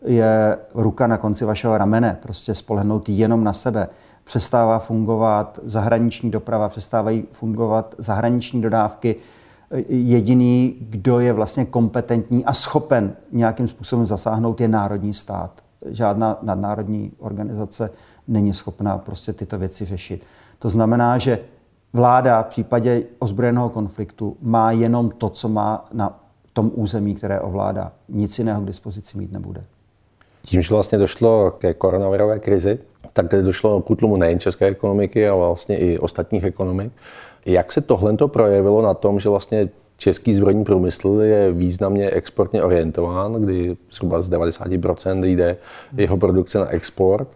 je 0.05 0.57
ruka 0.73 1.07
na 1.07 1.17
konci 1.17 1.45
vašeho 1.45 1.77
ramene. 1.77 2.17
Prostě 2.21 2.55
spolehnout 2.55 3.09
jenom 3.09 3.43
na 3.43 3.53
sebe. 3.53 3.87
Přestává 4.23 4.79
fungovat 4.79 5.59
zahraniční 5.63 6.31
doprava, 6.31 6.69
přestávají 6.69 7.25
fungovat 7.31 7.95
zahraniční 7.97 8.61
dodávky. 8.61 9.15
Jediný, 9.89 10.75
kdo 10.79 11.19
je 11.19 11.33
vlastně 11.33 11.65
kompetentní 11.65 12.45
a 12.45 12.53
schopen 12.53 13.13
nějakým 13.31 13.67
způsobem 13.67 14.05
zasáhnout, 14.05 14.61
je 14.61 14.67
národní 14.67 15.13
stát. 15.13 15.63
Žádná 15.85 16.37
nadnárodní 16.41 17.11
organizace 17.19 17.91
není 18.27 18.53
schopná 18.53 18.97
prostě 18.97 19.33
tyto 19.33 19.57
věci 19.57 19.85
řešit. 19.85 20.25
To 20.59 20.69
znamená, 20.69 21.17
že 21.17 21.39
vláda 21.93 22.43
v 22.43 22.45
případě 22.45 23.03
ozbrojeného 23.19 23.69
konfliktu 23.69 24.37
má 24.41 24.71
jenom 24.71 25.09
to, 25.09 25.29
co 25.29 25.49
má 25.49 25.85
na 25.93 26.19
tom 26.53 26.71
území, 26.75 27.15
které 27.15 27.39
ovládá. 27.39 27.91
Nic 28.09 28.39
jiného 28.39 28.61
k 28.61 28.65
dispozici 28.65 29.17
mít 29.17 29.31
nebude. 29.31 29.63
Tím, 30.41 30.61
že 30.61 30.73
vlastně 30.73 30.97
došlo 30.97 31.51
ke 31.51 31.73
koronavirové 31.73 32.39
krizi, 32.39 32.79
tak 33.13 33.27
došlo 33.27 33.81
k 33.81 33.89
útlumu 33.89 34.17
nejen 34.17 34.39
české 34.39 34.65
ekonomiky, 34.65 35.27
ale 35.27 35.45
vlastně 35.47 35.77
i 35.77 35.97
ostatních 35.97 36.43
ekonomik. 36.43 36.91
Jak 37.45 37.71
se 37.71 37.81
tohle 37.81 38.17
projevilo 38.27 38.81
na 38.81 38.93
tom, 38.93 39.19
že 39.19 39.29
vlastně 39.29 39.69
český 39.97 40.33
zbrojní 40.33 40.63
průmysl 40.63 41.21
je 41.21 41.51
významně 41.51 42.09
exportně 42.09 42.63
orientován, 42.63 43.33
kdy 43.33 43.77
zhruba 43.91 44.21
z 44.21 44.29
90% 44.29 45.23
jde 45.25 45.57
jeho 45.97 46.17
produkce 46.17 46.59
na 46.59 46.69
export. 46.69 47.27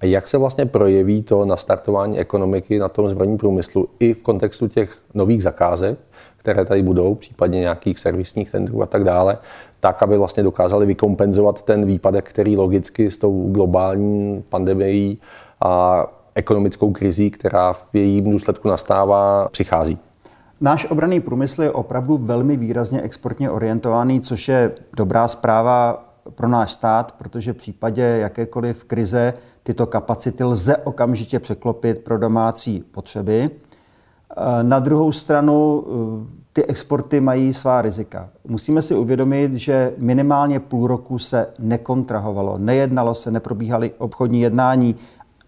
A 0.00 0.06
jak 0.06 0.28
se 0.28 0.38
vlastně 0.38 0.66
projeví 0.66 1.22
to 1.22 1.44
nastartování 1.44 2.18
ekonomiky 2.18 2.78
na 2.78 2.88
tom 2.88 3.08
zbrojním 3.08 3.38
průmyslu 3.38 3.88
i 4.00 4.14
v 4.14 4.22
kontextu 4.22 4.68
těch 4.68 4.98
nových 5.14 5.42
zakázek, 5.42 5.98
které 6.36 6.64
tady 6.64 6.82
budou, 6.82 7.14
případně 7.14 7.60
nějakých 7.60 7.98
servisních 7.98 8.50
tendrů 8.50 8.82
a 8.82 8.86
tak 8.86 9.04
dále, 9.04 9.38
tak, 9.84 10.02
aby 10.02 10.18
vlastně 10.18 10.42
dokázali 10.42 10.86
vykompenzovat 10.86 11.62
ten 11.62 11.86
výpadek, 11.86 12.28
který 12.28 12.56
logicky 12.56 13.10
s 13.10 13.18
tou 13.18 13.50
globální 13.50 14.44
pandemií 14.48 15.18
a 15.64 16.04
ekonomickou 16.34 16.92
krizí, 16.92 17.30
která 17.30 17.72
v 17.72 17.94
jejím 17.94 18.30
důsledku 18.30 18.68
nastává, 18.68 19.48
přichází. 19.48 19.98
Náš 20.60 20.90
obraný 20.90 21.20
průmysl 21.20 21.62
je 21.62 21.70
opravdu 21.70 22.16
velmi 22.16 22.56
výrazně 22.56 23.02
exportně 23.02 23.50
orientovaný, 23.50 24.20
což 24.20 24.48
je 24.48 24.72
dobrá 24.96 25.28
zpráva 25.28 26.04
pro 26.34 26.48
náš 26.48 26.72
stát, 26.72 27.12
protože 27.12 27.52
v 27.52 27.56
případě 27.56 28.02
jakékoliv 28.02 28.84
krize 28.84 29.34
tyto 29.62 29.86
kapacity 29.86 30.44
lze 30.44 30.76
okamžitě 30.76 31.38
překlopit 31.38 32.04
pro 32.04 32.18
domácí 32.18 32.84
potřeby. 32.90 33.50
Na 34.62 34.78
druhou 34.78 35.12
stranu 35.12 35.84
ty 36.54 36.66
exporty 36.66 37.20
mají 37.20 37.54
svá 37.54 37.82
rizika. 37.82 38.28
Musíme 38.48 38.82
si 38.82 38.94
uvědomit, 38.94 39.54
že 39.54 39.94
minimálně 39.98 40.60
půl 40.60 40.86
roku 40.86 41.18
se 41.18 41.46
nekontrahovalo, 41.58 42.58
nejednalo 42.58 43.14
se, 43.14 43.30
neprobíhaly 43.30 43.92
obchodní 43.98 44.40
jednání, 44.40 44.96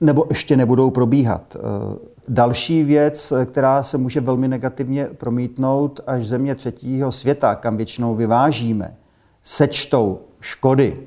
nebo 0.00 0.26
ještě 0.28 0.56
nebudou 0.56 0.90
probíhat. 0.90 1.56
Další 2.28 2.82
věc, 2.82 3.32
která 3.44 3.82
se 3.82 3.98
může 3.98 4.20
velmi 4.20 4.48
negativně 4.48 5.04
promítnout, 5.04 6.00
až 6.06 6.26
země 6.26 6.54
třetího 6.54 7.12
světa, 7.12 7.54
kam 7.54 7.76
většinou 7.76 8.14
vyvážíme, 8.14 8.96
sečtou 9.42 10.18
škody, 10.40 11.06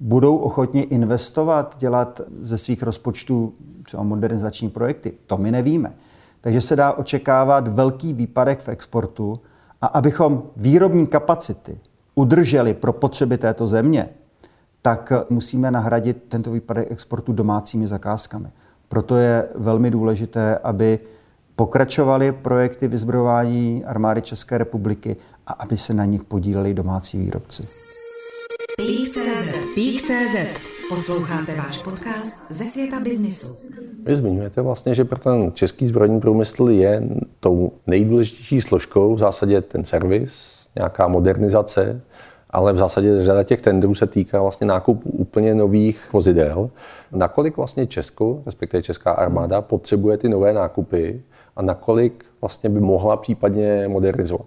budou 0.00 0.36
ochotně 0.36 0.84
investovat, 0.84 1.76
dělat 1.78 2.20
ze 2.42 2.58
svých 2.58 2.82
rozpočtů 2.82 3.52
třeba 3.82 4.02
modernizační 4.02 4.70
projekty. 4.70 5.12
To 5.26 5.38
my 5.38 5.50
nevíme. 5.50 5.92
Takže 6.44 6.60
se 6.60 6.76
dá 6.76 6.92
očekávat 6.92 7.68
velký 7.68 8.12
výpadek 8.12 8.60
v 8.60 8.68
exportu 8.68 9.40
a 9.80 9.86
abychom 9.86 10.42
výrobní 10.56 11.06
kapacity 11.06 11.78
udrželi 12.14 12.74
pro 12.74 12.92
potřeby 12.92 13.38
této 13.38 13.66
země, 13.66 14.08
tak 14.82 15.12
musíme 15.30 15.70
nahradit 15.70 16.24
tento 16.28 16.50
výpadek 16.50 16.90
exportu 16.90 17.32
domácími 17.32 17.88
zakázkami. 17.88 18.48
Proto 18.88 19.16
je 19.16 19.48
velmi 19.54 19.90
důležité, 19.90 20.58
aby 20.58 20.98
pokračovaly 21.56 22.32
projekty 22.32 22.88
vyzbrojování 22.88 23.84
armády 23.84 24.22
České 24.22 24.58
republiky 24.58 25.16
a 25.46 25.52
aby 25.52 25.76
se 25.76 25.94
na 25.94 26.04
nich 26.04 26.24
podíleli 26.24 26.74
domácí 26.74 27.18
výrobci. 27.18 27.68
Pík.cz 29.74 30.73
Posloucháte 30.88 31.54
váš 31.54 31.82
podcast 31.82 32.38
ze 32.48 32.64
světa 32.64 33.00
biznisu. 33.00 33.52
Vy 34.04 34.16
zmiňujete 34.16 34.62
vlastně, 34.62 34.94
že 34.94 35.04
pro 35.04 35.18
ten 35.18 35.52
český 35.54 35.86
zbrojní 35.86 36.20
průmysl 36.20 36.70
je 36.70 37.02
tou 37.40 37.72
nejdůležitější 37.86 38.60
složkou 38.60 39.14
v 39.14 39.18
zásadě 39.18 39.60
ten 39.60 39.84
servis, 39.84 40.64
nějaká 40.76 41.08
modernizace, 41.08 42.00
ale 42.50 42.72
v 42.72 42.78
zásadě 42.78 43.24
řada 43.24 43.42
těch 43.42 43.60
tendrů 43.60 43.94
se 43.94 44.06
týká 44.06 44.42
vlastně 44.42 44.66
nákupu 44.66 45.10
úplně 45.10 45.54
nových 45.54 46.12
vozidel. 46.12 46.70
Nakolik 47.12 47.56
vlastně 47.56 47.86
Česko, 47.86 48.42
respektive 48.46 48.82
Česká 48.82 49.12
armáda, 49.12 49.60
potřebuje 49.60 50.16
ty 50.16 50.28
nové 50.28 50.52
nákupy 50.52 51.22
a 51.56 51.62
nakolik 51.62 52.24
vlastně 52.40 52.70
by 52.70 52.80
mohla 52.80 53.16
případně 53.16 53.88
modernizovat? 53.88 54.46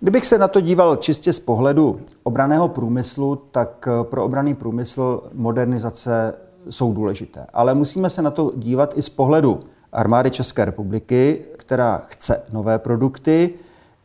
Kdybych 0.00 0.26
se 0.26 0.38
na 0.38 0.48
to 0.48 0.60
díval 0.60 0.96
čistě 0.96 1.32
z 1.32 1.38
pohledu 1.38 2.00
obraného 2.22 2.68
průmyslu, 2.68 3.36
tak 3.36 3.88
eh, 3.88 4.04
pro 4.04 4.24
obraný 4.24 4.54
průmysl 4.54 5.22
modernizace 5.32 6.34
jsou 6.70 6.92
důležité. 6.92 7.46
Ale 7.52 7.74
musíme 7.74 8.10
se 8.10 8.22
na 8.22 8.30
to 8.30 8.52
dívat 8.56 8.98
i 8.98 9.02
z 9.02 9.08
pohledu 9.08 9.60
armády 9.92 10.30
České 10.30 10.64
republiky, 10.64 11.44
která 11.56 12.02
chce 12.06 12.42
nové 12.52 12.78
produkty, 12.78 13.54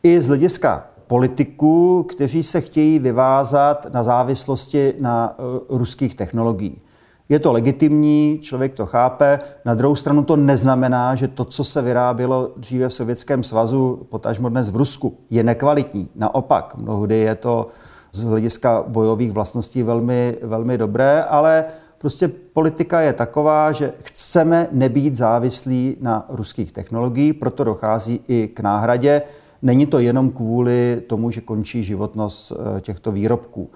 i 0.02 0.22
z 0.22 0.28
hlediska 0.28 0.86
politiků, 1.06 2.06
kteří 2.08 2.42
se 2.42 2.60
chtějí 2.60 2.98
vyvázat 2.98 3.86
na 3.92 4.02
závislosti 4.02 4.94
na 5.00 5.36
eh, 5.38 5.42
ruských 5.68 6.14
technologiích. 6.14 6.91
Je 7.28 7.38
to 7.38 7.52
legitimní, 7.52 8.38
člověk 8.42 8.74
to 8.74 8.86
chápe. 8.86 9.38
Na 9.64 9.74
druhou 9.74 9.96
stranu 9.96 10.24
to 10.24 10.36
neznamená, 10.36 11.14
že 11.14 11.28
to, 11.28 11.44
co 11.44 11.64
se 11.64 11.82
vyrábělo 11.82 12.50
dříve 12.56 12.88
v 12.88 12.94
Sovětském 12.94 13.42
svazu, 13.42 14.06
potažmo 14.08 14.48
dnes 14.48 14.70
v 14.70 14.76
Rusku, 14.76 15.16
je 15.30 15.42
nekvalitní. 15.42 16.08
Naopak, 16.14 16.74
mnohdy 16.76 17.18
je 17.18 17.34
to 17.34 17.68
z 18.12 18.22
hlediska 18.22 18.84
bojových 18.88 19.32
vlastností 19.32 19.82
velmi, 19.82 20.36
velmi 20.42 20.78
dobré, 20.78 21.22
ale 21.22 21.64
prostě 21.98 22.28
politika 22.28 23.00
je 23.00 23.12
taková, 23.12 23.72
že 23.72 23.92
chceme 24.02 24.68
nebýt 24.72 25.16
závislí 25.16 25.96
na 26.00 26.26
ruských 26.28 26.72
technologiích, 26.72 27.34
proto 27.34 27.64
dochází 27.64 28.20
i 28.28 28.48
k 28.48 28.60
náhradě. 28.60 29.22
Není 29.62 29.86
to 29.86 29.98
jenom 29.98 30.30
kvůli 30.30 31.02
tomu, 31.06 31.30
že 31.30 31.40
končí 31.40 31.84
životnost 31.84 32.52
eh, 32.52 32.80
těchto 32.80 33.12
výrobků. 33.12 33.70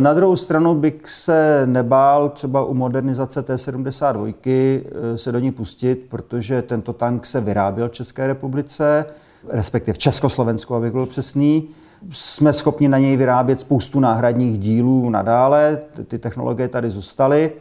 Na 0.00 0.14
druhou 0.14 0.36
stranu 0.36 0.74
bych 0.74 1.08
se 1.08 1.62
nebál 1.66 2.28
třeba 2.28 2.64
u 2.64 2.74
modernizace 2.74 3.42
T-72 3.42 4.34
eh, 4.44 5.18
se 5.18 5.32
do 5.32 5.38
ní 5.38 5.52
pustit, 5.52 6.06
protože 6.08 6.62
tento 6.62 6.92
tank 6.92 7.26
se 7.26 7.40
vyráběl 7.40 7.88
v 7.88 7.92
České 7.92 8.26
republice, 8.26 9.06
respektive 9.48 9.94
v 9.94 9.98
Československu, 9.98 10.74
abych 10.74 10.92
byl 10.92 11.06
přesný. 11.06 11.68
Jsme 12.10 12.52
schopni 12.52 12.88
na 12.88 12.98
něj 12.98 13.16
vyrábět 13.16 13.60
spoustu 13.60 14.00
náhradních 14.00 14.58
dílů 14.58 15.10
nadále, 15.10 15.78
ty 16.08 16.18
technologie 16.18 16.68
tady 16.68 16.90
zůstaly 16.90 17.52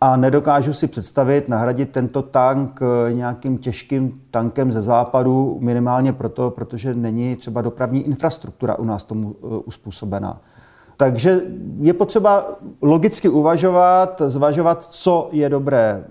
a 0.00 0.16
nedokážu 0.16 0.72
si 0.72 0.86
představit 0.86 1.48
nahradit 1.48 1.90
tento 1.90 2.22
tank 2.22 2.80
eh, 2.82 3.12
nějakým 3.12 3.58
těžkým 3.58 4.20
tankem 4.30 4.72
ze 4.72 4.82
západu, 4.82 5.58
minimálně 5.60 6.12
proto, 6.12 6.50
protože 6.50 6.94
není 6.94 7.36
třeba 7.36 7.62
dopravní 7.62 8.02
infrastruktura 8.06 8.78
u 8.78 8.84
nás 8.84 9.04
tomu 9.04 9.34
eh, 9.36 9.46
uspůsobená. 9.64 10.40
Takže 11.02 11.40
je 11.80 11.92
potřeba 11.92 12.58
logicky 12.82 13.28
uvažovat, 13.28 14.22
zvažovat, 14.26 14.86
co 14.94 15.28
je 15.32 15.48
dobré 15.48 16.04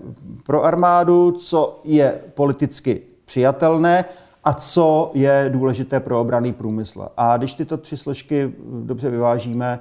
pro 0.46 0.64
armádu, 0.64 1.32
co 1.32 1.80
je 1.84 2.20
politicky 2.34 3.00
přijatelné 3.24 4.04
a 4.44 4.52
co 4.52 5.10
je 5.14 5.46
důležité 5.52 6.00
pro 6.00 6.20
obraný 6.20 6.52
průmysl. 6.52 7.08
A 7.16 7.36
když 7.36 7.54
tyto 7.54 7.76
tři 7.76 7.96
složky 7.96 8.52
dobře 8.84 9.10
vyvážíme, 9.10 9.78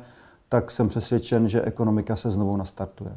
tak 0.50 0.72
jsem 0.72 0.90
přesvědčen, 0.90 1.48
že 1.48 1.62
ekonomika 1.62 2.16
se 2.16 2.32
znovu 2.32 2.58
nastartuje. 2.58 3.12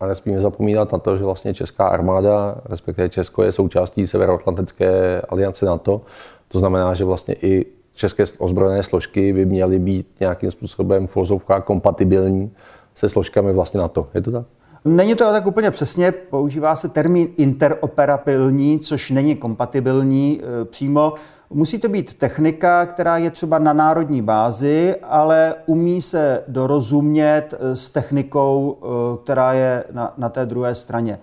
A 0.00 0.06
nesmíme 0.06 0.40
zapomínat 0.40 0.92
na 0.92 0.98
to, 0.98 1.16
že 1.16 1.24
vlastně 1.24 1.54
Česká 1.54 1.88
armáda, 1.88 2.56
respektive 2.64 3.08
Česko, 3.08 3.42
je 3.42 3.52
součástí 3.52 4.06
Severoatlantické 4.06 5.20
aliance 5.20 5.66
NATO. 5.66 6.00
To 6.48 6.58
znamená, 6.58 6.94
že 6.94 7.04
vlastně 7.04 7.34
i 7.34 7.75
české 7.96 8.24
ozbrojené 8.38 8.82
složky 8.82 9.32
by 9.32 9.46
měly 9.46 9.78
být 9.78 10.06
nějakým 10.20 10.50
způsobem 10.50 11.06
v 11.06 11.16
kompatibilní 11.64 12.50
se 12.94 13.08
složkami 13.08 13.52
vlastně 13.52 13.80
na 13.80 13.88
to. 13.88 14.08
Je 14.14 14.20
to 14.20 14.30
tak? 14.30 14.44
Není 14.84 15.14
to 15.14 15.24
tak 15.24 15.46
úplně 15.46 15.70
přesně, 15.70 16.12
používá 16.12 16.76
se 16.76 16.88
termín 16.88 17.28
interoperabilní, 17.36 18.78
což 18.78 19.10
není 19.10 19.36
kompatibilní 19.36 20.40
e, 20.40 20.64
přímo. 20.64 21.14
Musí 21.50 21.78
to 21.78 21.88
být 21.88 22.14
technika, 22.14 22.86
která 22.86 23.16
je 23.16 23.30
třeba 23.30 23.58
na 23.58 23.72
národní 23.72 24.22
bázi, 24.22 24.96
ale 25.02 25.54
umí 25.66 26.02
se 26.02 26.42
dorozumět 26.48 27.54
e, 27.58 27.76
s 27.76 27.90
technikou, 27.90 28.76
e, 28.76 28.86
která 29.24 29.52
je 29.52 29.84
na, 29.92 30.14
na 30.18 30.28
té 30.28 30.46
druhé 30.46 30.74
straně. 30.74 31.18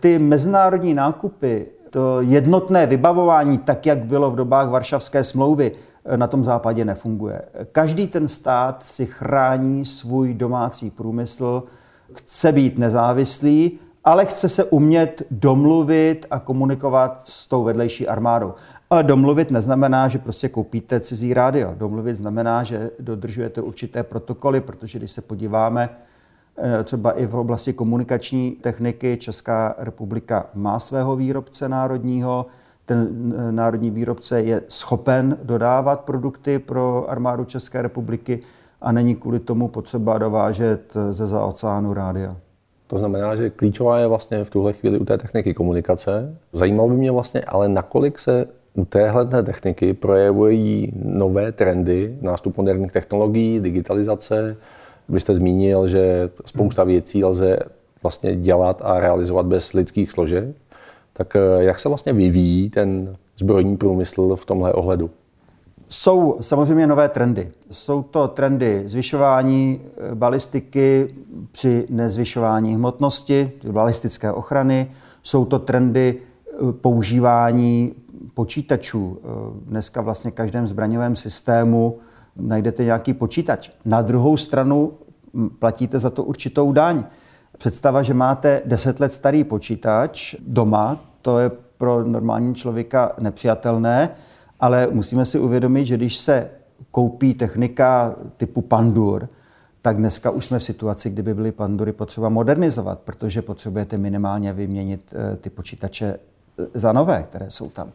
Ty 0.00 0.18
mezinárodní 0.18 0.94
nákupy, 0.94 1.66
to 1.90 2.20
jednotné 2.20 2.86
vybavování, 2.86 3.58
tak 3.58 3.86
jak 3.86 3.98
bylo 3.98 4.30
v 4.30 4.36
dobách 4.36 4.68
Varšavské 4.68 5.24
smlouvy, 5.24 5.72
na 6.16 6.26
tom 6.26 6.44
západě 6.44 6.84
nefunguje. 6.84 7.42
Každý 7.72 8.06
ten 8.06 8.28
stát 8.28 8.82
si 8.82 9.06
chrání 9.06 9.84
svůj 9.84 10.34
domácí 10.34 10.90
průmysl, 10.90 11.62
chce 12.14 12.52
být 12.52 12.78
nezávislý, 12.78 13.78
ale 14.04 14.26
chce 14.26 14.48
se 14.48 14.64
umět 14.64 15.22
domluvit 15.30 16.26
a 16.30 16.38
komunikovat 16.38 17.22
s 17.24 17.46
tou 17.46 17.64
vedlejší 17.64 18.08
armádou. 18.08 18.54
Ale 18.90 19.02
domluvit 19.02 19.50
neznamená, 19.50 20.08
že 20.08 20.18
prostě 20.18 20.48
koupíte 20.48 21.00
cizí 21.00 21.34
rádio. 21.34 21.74
Domluvit 21.78 22.16
znamená, 22.16 22.64
že 22.64 22.90
dodržujete 22.98 23.60
určité 23.60 24.02
protokoly, 24.02 24.60
protože 24.60 24.98
když 24.98 25.10
se 25.10 25.22
podíváme 25.22 25.88
eh, 26.58 26.84
třeba 26.84 27.12
i 27.12 27.26
v 27.26 27.34
oblasti 27.34 27.72
komunikační 27.72 28.50
techniky, 28.50 29.16
Česká 29.20 29.74
republika 29.78 30.46
má 30.54 30.78
svého 30.78 31.16
výrobce 31.16 31.68
národního, 31.68 32.46
ten 32.86 33.32
eh, 33.38 33.52
národní 33.52 33.90
výrobce 33.90 34.42
je 34.42 34.62
schopen 34.68 35.38
dodávat 35.42 36.00
produkty 36.00 36.58
pro 36.58 37.10
armádu 37.10 37.44
České 37.44 37.82
republiky 37.82 38.40
a 38.80 38.92
není 38.92 39.16
kvůli 39.16 39.38
tomu 39.40 39.68
potřeba 39.68 40.18
dovážet 40.18 40.96
ze 41.10 41.26
za 41.26 41.44
oceánu 41.44 41.94
rádia. 41.94 42.36
To 42.86 42.98
znamená, 42.98 43.36
že 43.36 43.50
klíčová 43.50 43.98
je 43.98 44.06
vlastně 44.06 44.44
v 44.44 44.50
tuhle 44.50 44.72
chvíli 44.72 44.98
u 44.98 45.04
té 45.04 45.18
techniky 45.18 45.54
komunikace. 45.54 46.36
Zajímalo 46.52 46.88
by 46.88 46.94
mě 46.94 47.10
vlastně, 47.10 47.40
ale 47.40 47.68
nakolik 47.68 48.18
se 48.18 48.46
u 48.74 48.84
téhle 48.84 49.42
techniky 49.42 49.94
projevují 49.94 50.92
nové 51.04 51.52
trendy, 51.52 52.18
nástup 52.20 52.56
moderních 52.56 52.92
technologií, 52.92 53.60
digitalizace. 53.60 54.56
Vy 55.08 55.20
jste 55.20 55.34
zmínil, 55.34 55.88
že 55.88 56.30
spousta 56.44 56.84
věcí 56.84 57.24
lze 57.24 57.58
vlastně 58.02 58.36
dělat 58.36 58.82
a 58.84 59.00
realizovat 59.00 59.46
bez 59.46 59.72
lidských 59.72 60.12
složek. 60.12 60.56
Tak 61.16 61.36
eh, 61.36 61.64
jak 61.64 61.80
se 61.80 61.88
vlastně 61.88 62.12
vyvíjí 62.12 62.70
ten 62.70 63.16
zbrojní 63.38 63.76
průmysl 63.76 64.36
v 64.36 64.46
tomhle 64.46 64.72
ohledu? 64.72 65.10
Jsou 65.88 66.36
samozřejmě 66.40 66.86
nové 66.86 67.08
trendy. 67.08 67.50
Jsou 67.70 68.02
to 68.02 68.28
trendy 68.28 68.82
zvyšování 68.86 69.80
eh, 69.82 70.14
balistiky 70.14 71.14
při 71.52 71.86
nezvyšování 71.90 72.74
hmotnosti, 72.74 73.52
balistické 73.70 74.32
ochrany. 74.32 74.90
Jsou 75.22 75.44
to 75.44 75.58
trendy 75.58 76.16
eh, 76.18 76.72
používání 76.72 77.94
počítačů. 78.34 79.18
Dneska 79.66 80.00
vlastně 80.00 80.30
v 80.30 80.34
každém 80.34 80.66
zbraňovém 80.66 81.16
systému 81.16 81.98
najdete 82.36 82.84
nějaký 82.84 83.14
počítač. 83.14 83.70
Na 83.84 84.02
druhou 84.02 84.36
stranu 84.36 84.92
platíte 85.58 85.98
za 85.98 86.10
to 86.10 86.24
určitou 86.24 86.72
daň. 86.72 87.04
Představa, 87.58 88.02
že 88.02 88.14
máte 88.14 88.62
deset 88.64 89.00
let 89.00 89.12
starý 89.12 89.44
počítač 89.44 90.34
doma, 90.46 91.00
to 91.22 91.38
je 91.38 91.50
pro 91.78 92.04
normální 92.04 92.54
člověka 92.54 93.12
nepřijatelné, 93.18 94.10
ale 94.60 94.88
musíme 94.90 95.24
si 95.24 95.38
uvědomit, 95.38 95.84
že 95.84 95.96
když 95.96 96.16
se 96.16 96.50
koupí 96.90 97.34
technika 97.34 98.14
typu 98.36 98.60
Pandur, 98.60 99.28
tak 99.82 99.96
dneska 99.96 100.30
už 100.30 100.44
jsme 100.44 100.58
v 100.58 100.64
situaci, 100.64 101.10
kdyby 101.10 101.34
byly 101.34 101.52
pandury 101.52 101.92
potřeba 101.92 102.28
modernizovat, 102.28 102.98
protože 102.98 103.42
potřebujete 103.42 103.98
minimálně 103.98 104.52
vyměnit 104.52 105.14
eh, 105.14 105.36
ty 105.36 105.50
počítače 105.50 106.06
eh, 106.58 106.66
za 106.74 106.92
nové, 106.92 107.22
které 107.30 107.50
jsou 107.50 107.70
tam. 107.70 107.92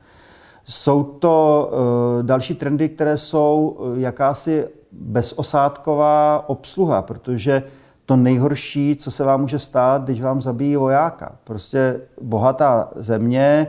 Jsou 0.65 1.03
to 1.03 1.69
uh, 1.71 2.23
další 2.23 2.55
trendy, 2.55 2.89
které 2.89 3.17
jsou 3.17 3.79
jakási 3.95 4.67
bezosádková 4.91 6.43
obsluha, 6.49 7.01
protože 7.01 7.63
to 8.11 8.15
nejhorší, 8.15 8.95
co 8.95 9.11
se 9.11 9.23
vám 9.23 9.41
může 9.41 9.59
stát, 9.59 10.03
když 10.03 10.21
vám 10.21 10.41
zabijí 10.41 10.75
vojáka. 10.75 11.35
Prostě 11.43 12.01
bohatá 12.21 12.89
země, 12.95 13.67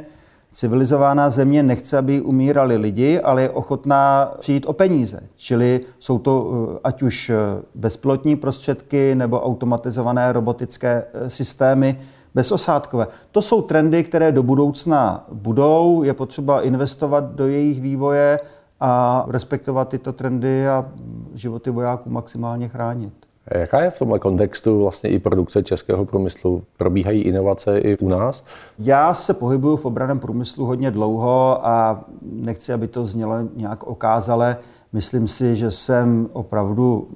civilizovaná 0.52 1.30
země 1.30 1.62
nechce, 1.62 1.98
aby 1.98 2.20
umírali 2.20 2.76
lidi, 2.76 3.20
ale 3.20 3.42
je 3.42 3.50
ochotná 3.50 4.32
přijít 4.38 4.66
o 4.66 4.72
peníze. 4.72 5.20
Čili 5.36 5.80
jsou 5.98 6.18
to 6.18 6.50
eh, 6.52 6.78
ať 6.84 7.02
už 7.02 7.30
eh, 7.30 7.36
bezplotní 7.74 8.36
prostředky 8.36 9.14
nebo 9.14 9.40
automatizované 9.40 10.32
robotické 10.32 11.04
eh, 11.14 11.30
systémy 11.30 12.00
bezosádkové. 12.34 13.06
To 13.30 13.42
jsou 13.42 13.62
trendy, 13.62 14.04
které 14.04 14.32
do 14.32 14.42
budoucna 14.42 15.26
budou. 15.32 16.02
Je 16.02 16.14
potřeba 16.14 16.60
investovat 16.60 17.24
do 17.24 17.46
jejich 17.46 17.80
vývoje 17.80 18.40
a 18.80 19.24
respektovat 19.28 19.88
tyto 19.88 20.12
trendy 20.12 20.68
a 20.68 20.86
životy 21.34 21.70
vojáků 21.70 22.10
maximálně 22.10 22.68
chránit. 22.68 23.31
Jaká 23.50 23.80
je 23.80 23.90
v 23.90 23.98
tomhle 23.98 24.18
kontextu 24.18 24.82
vlastně 24.82 25.10
i 25.10 25.18
produkce 25.18 25.62
českého 25.62 26.04
průmyslu? 26.04 26.62
Probíhají 26.76 27.22
inovace 27.22 27.78
i 27.78 27.98
u 27.98 28.08
nás? 28.08 28.44
Já 28.78 29.14
se 29.14 29.34
pohybuju 29.34 29.76
v 29.76 29.84
obraném 29.84 30.18
průmyslu 30.18 30.66
hodně 30.66 30.90
dlouho 30.90 31.66
a 31.66 32.04
nechci, 32.22 32.72
aby 32.72 32.88
to 32.88 33.04
znělo 33.04 33.34
nějak 33.56 33.84
okázale. 33.84 34.56
Myslím 34.92 35.28
si, 35.28 35.56
že 35.56 35.70
jsem 35.70 36.28
opravdu 36.32 37.08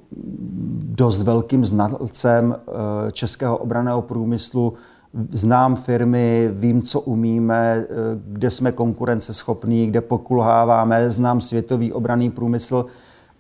dost 0.82 1.22
velkým 1.22 1.64
znalcem 1.64 2.56
eh, 2.56 3.12
českého 3.12 3.56
obraného 3.56 4.02
průmyslu. 4.02 4.74
Znám 5.32 5.76
firmy, 5.76 6.48
vím, 6.52 6.82
co 6.82 7.00
umíme, 7.00 7.84
eh, 7.84 7.94
kde 8.26 8.50
jsme 8.50 8.72
konkurenceschopní, 8.72 9.86
kde 9.86 10.00
pokulháváme, 10.00 11.10
znám 11.10 11.40
světový 11.40 11.92
obraný 11.92 12.30
průmysl, 12.30 12.86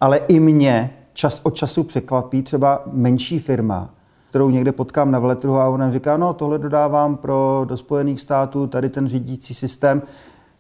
ale 0.00 0.16
i 0.16 0.40
mě 0.40 0.90
čas 1.16 1.40
od 1.42 1.54
času 1.54 1.82
překvapí 1.82 2.42
třeba 2.42 2.82
menší 2.92 3.38
firma, 3.38 3.90
kterou 4.28 4.50
někde 4.50 4.72
potkám 4.72 5.10
na 5.10 5.18
veletrhu 5.18 5.56
a 5.56 5.68
ona 5.68 5.92
říká, 5.92 6.16
no 6.16 6.32
tohle 6.32 6.58
dodávám 6.58 7.16
pro 7.16 7.64
do 7.68 7.76
Spojených 7.76 8.20
států, 8.20 8.66
tady 8.66 8.88
ten 8.88 9.08
řídící 9.08 9.54
systém. 9.54 10.02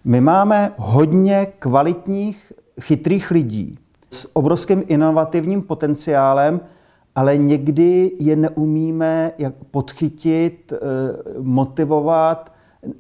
My 0.04 0.20
máme 0.20 0.72
hodně 0.76 1.46
kvalitních, 1.58 2.52
chytrých 2.80 3.30
lidí 3.30 3.78
s 4.10 4.36
obrovským 4.36 4.82
inovativním 4.86 5.62
potenciálem, 5.62 6.60
ale 7.14 7.36
někdy 7.36 8.12
je 8.18 8.36
neumíme 8.36 9.32
jak 9.38 9.54
podchytit, 9.70 10.72
eh, 10.72 10.78
motivovat, 11.40 12.52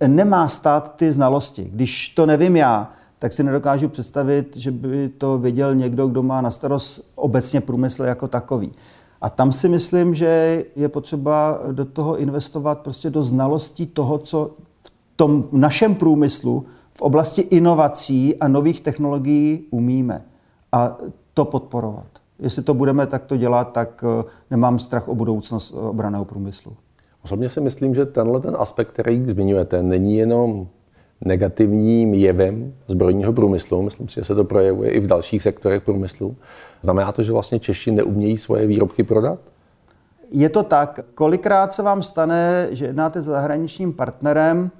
nemá 0.06 0.48
stát 0.48 0.96
ty 0.96 1.12
znalosti. 1.12 1.70
Když 1.72 2.08
to 2.08 2.26
nevím 2.26 2.56
já, 2.56 2.92
tak 3.18 3.32
si 3.32 3.42
nedokážu 3.42 3.88
představit, 3.88 4.56
že 4.56 4.70
by 4.70 5.08
to 5.08 5.38
věděl 5.38 5.74
někdo, 5.74 6.06
kdo 6.06 6.22
má 6.22 6.40
na 6.40 6.50
starost 6.50 7.12
obecně 7.14 7.60
průmysl 7.60 8.04
jako 8.04 8.28
takový. 8.28 8.72
A 9.20 9.30
tam 9.30 9.52
si 9.52 9.68
myslím, 9.68 10.14
že 10.14 10.64
je 10.76 10.88
potřeba 10.88 11.60
do 11.72 11.84
toho 11.84 12.18
investovat 12.18 12.80
prostě 12.80 13.10
do 13.10 13.22
znalostí 13.22 13.86
toho, 13.86 14.18
co 14.18 14.50
v 14.82 14.90
tom 15.16 15.48
našem 15.52 15.94
průmyslu 15.94 16.66
v 16.94 17.02
oblasti 17.02 17.42
inovací 17.42 18.36
a 18.36 18.48
nových 18.48 18.80
technologií 18.80 19.66
umíme. 19.70 20.24
A 20.72 20.96
to 21.34 21.44
podporovat. 21.44 22.06
Jestli 22.38 22.62
to 22.62 22.74
budeme 22.74 23.06
takto 23.06 23.36
dělat, 23.36 23.72
tak 23.72 24.04
eh, 24.04 24.24
nemám 24.50 24.78
strach 24.78 25.08
o 25.08 25.14
budoucnost 25.14 25.72
obraného 25.72 26.24
průmyslu. 26.24 26.76
Osobně 27.24 27.48
si 27.48 27.60
myslím, 27.60 27.94
že 27.94 28.06
tenhle 28.06 28.40
ten 28.40 28.56
aspekt, 28.58 28.88
který 28.88 29.24
zmiňujete, 29.24 29.82
není 29.82 30.16
jenom 30.16 30.68
negativním 31.24 32.14
jevem 32.14 32.74
zbrojního 32.88 33.32
průmyslu. 33.32 33.82
Myslím 33.82 34.08
si, 34.08 34.14
že 34.14 34.24
se 34.24 34.34
to 34.34 34.44
projevuje 34.44 34.90
i 34.90 35.00
v 35.00 35.06
dalších 35.06 35.42
sektorech 35.42 35.82
průmyslu. 35.82 36.36
Znamená 36.82 37.12
to, 37.12 37.22
že 37.22 37.32
vlastně 37.32 37.60
Češi 37.60 37.90
neumějí 37.90 38.38
svoje 38.38 38.66
výrobky 38.66 39.02
prodat? 39.02 39.38
Je 40.30 40.48
to 40.48 40.62
tak. 40.62 41.00
Kolikrát 41.14 41.72
se 41.72 41.82
vám 41.82 42.02
stane, 42.02 42.68
že 42.70 42.86
jednáte 42.86 43.22
s 43.22 43.24
zahraničním 43.24 43.92
partnerem, 43.92 44.70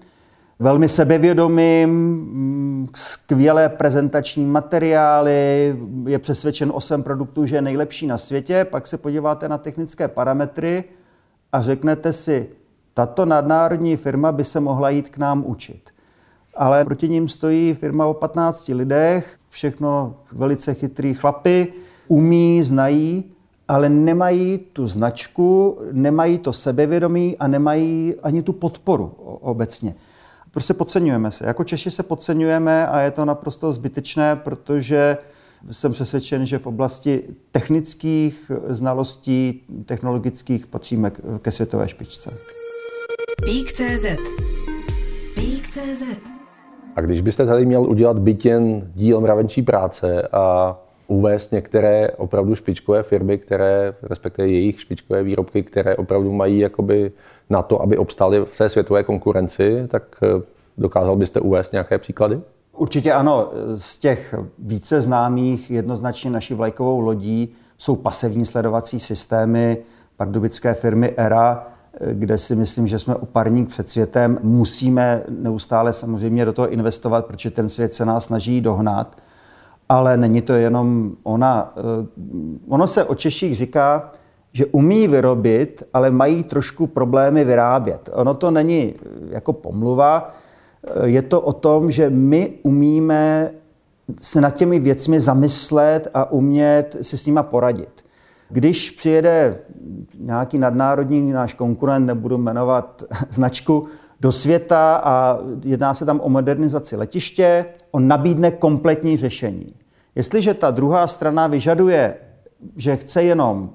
velmi 0.59 0.89
sebevědomým, 0.89 1.91
mm, 1.91 2.89
skvělé 2.95 3.69
prezentační 3.69 4.45
materiály, 4.45 5.77
je 6.07 6.19
přesvědčen 6.19 6.73
o 6.75 6.81
svém 6.81 7.03
produktu, 7.03 7.47
že 7.47 7.57
je 7.57 7.63
nejlepší 7.63 8.07
na 8.07 8.19
světě, 8.19 8.67
pak 8.71 8.87
se 8.87 8.99
podíváte 8.99 9.49
na 9.49 9.59
technické 9.59 10.09
parametry 10.09 10.85
a 11.53 11.63
řeknete 11.63 12.13
si, 12.13 12.49
tato 12.95 13.25
nadnárodní 13.27 13.97
firma 13.97 14.33
by 14.33 14.45
se 14.45 14.61
mohla 14.61 14.91
jít 14.91 15.09
k 15.09 15.19
nám 15.19 15.45
učit 15.47 15.96
ale 16.57 16.85
proti 16.85 17.09
ním 17.09 17.29
stojí 17.29 17.75
firma 17.75 18.07
o 18.07 18.15
15 18.15 18.69
lidech, 18.69 19.39
všechno 19.49 20.17
velice 20.33 20.75
chytrý 20.75 21.15
chlapy, 21.15 21.73
umí, 22.09 22.63
znají, 22.63 23.25
ale 23.69 23.89
nemají 23.89 24.59
tu 24.73 24.87
značku, 24.87 25.79
nemají 25.93 26.39
to 26.39 26.53
sebevědomí 26.53 27.37
a 27.39 27.47
nemají 27.47 28.15
ani 28.23 28.43
tu 28.43 28.53
podporu 28.53 29.07
obecně. 29.41 29.95
Prostě 30.51 30.75
podceňujeme 30.75 31.31
se. 31.31 31.47
Jako 31.47 31.65
Češi 31.65 31.91
se 31.91 32.03
podceňujeme 32.03 32.87
a 32.87 33.01
je 33.01 33.11
to 33.11 33.25
naprosto 33.25 33.73
zbytečné, 33.73 34.37
protože 34.37 35.19
Jsem 35.73 35.93
přesvědčen, 35.93 36.47
že 36.47 36.59
v 36.59 36.67
oblasti 36.67 37.23
technických 37.53 38.51
znalostí, 38.69 39.63
technologických 39.87 40.67
patříme 40.67 41.13
ke 41.43 41.51
světové 41.51 41.89
špičce. 41.89 42.31
Pík.cz 43.45 44.07
Pík.cz 45.35 46.36
A 46.97 47.01
když 47.01 47.21
byste 47.21 47.47
tady 47.47 47.67
měl 47.67 47.83
udělat 47.83 48.19
byt 48.19 48.45
jen 48.45 48.91
díl 48.95 49.21
mravenčí 49.21 49.63
práce 49.63 50.29
a 50.33 50.77
uvést 51.07 51.53
některé 51.53 52.11
opravdu 52.11 52.55
špičkové 52.55 53.03
firmy, 53.03 53.39
které, 53.39 53.95
respektive 54.03 54.49
jejich 54.49 54.81
špičkové 54.81 55.23
výrobky, 55.23 55.63
které 55.63 55.97
opravdu 55.97 56.33
mají 56.33 56.59
jakoby 56.59 57.13
na 57.51 57.63
to, 57.63 57.83
aby 57.83 57.99
obstály 57.99 58.41
v 58.45 58.59
té 58.59 58.69
světové 58.69 59.05
konkurenci, 59.05 59.85
tak 59.89 60.03
eh, 60.23 60.43
dokázal 60.79 61.17
byste 61.17 61.41
uvést 61.41 61.73
nějaké 61.73 61.99
příklady? 61.99 62.41
Určitě 62.77 63.13
ano. 63.13 63.51
Z 63.75 63.99
těch 63.99 64.35
více 64.59 65.01
známých 65.01 65.71
jednoznačně 65.71 66.31
naší 66.31 66.55
vlajkovou 66.55 67.01
lodí 67.01 67.55
jsou 67.79 67.97
pasivní 67.97 68.45
sledovací 68.45 69.01
systémy 69.01 69.79
pardubické 70.17 70.75
firmy 70.75 71.15
ERA, 71.17 71.67
kde 72.13 72.39
si 72.39 72.57
myslím, 72.57 72.89
že 72.89 72.99
jsme 72.99 73.15
oparník 73.15 73.69
před 73.69 73.89
světem. 73.89 74.39
Musíme 74.43 75.23
neustále 75.29 75.93
samozřejmě 75.93 76.45
do 76.45 76.53
toho 76.53 76.69
investovat, 76.69 77.27
protože 77.27 77.51
ten 77.51 77.69
svět 77.69 77.93
se 77.93 78.05
nás 78.05 78.25
snaží 78.25 78.61
dohnat. 78.61 79.17
Ale 79.89 80.17
není 80.17 80.43
to 80.43 80.53
jenom 80.53 81.13
ona. 81.23 81.75
Ono 82.69 82.87
se 82.87 83.05
o 83.05 83.15
Češích 83.15 83.57
říká, 83.57 84.13
že 84.53 84.67
umí 84.67 85.09
vyrobit, 85.09 85.83
ale 85.95 86.11
mají 86.11 86.45
trošku 86.45 86.87
problémy 86.87 87.45
vyrábět. 87.45 88.11
Ono 88.13 88.35
to 88.35 88.51
není 88.51 88.95
jako 89.31 89.53
pomluva, 89.53 90.35
je 91.05 91.23
to 91.23 91.41
o 91.41 91.53
tom, 91.53 91.91
že 91.91 92.11
my 92.11 92.53
umíme 92.63 93.51
se 94.23 94.41
nad 94.41 94.51
těmi 94.51 94.79
věcmi 94.79 95.21
zamyslet 95.21 96.09
a 96.15 96.31
umět 96.33 96.97
si 97.01 97.19
s 97.19 97.27
nima 97.27 97.43
poradit. 97.43 98.06
Když 98.49 98.91
přijede 98.91 99.59
nějaký 100.19 100.59
nadnárodní 100.59 101.33
náš 101.33 101.55
konkurent, 101.55 102.07
nebudu 102.07 102.39
jmenovat 102.39 103.03
značku, 103.31 103.87
do 104.21 104.33
světa 104.33 104.97
a 105.05 105.39
jedná 105.65 105.95
se 105.95 106.05
tam 106.05 106.21
o 106.21 106.29
modernizaci 106.29 106.97
letiště, 106.97 107.67
on 107.91 108.09
nabídne 108.09 108.51
kompletní 108.51 109.17
řešení. 109.17 109.75
Jestliže 110.15 110.55
ta 110.55 110.71
druhá 110.71 111.07
strana 111.07 111.47
vyžaduje, 111.47 112.15
že 112.77 112.97
chce 112.97 113.23
jenom 113.23 113.71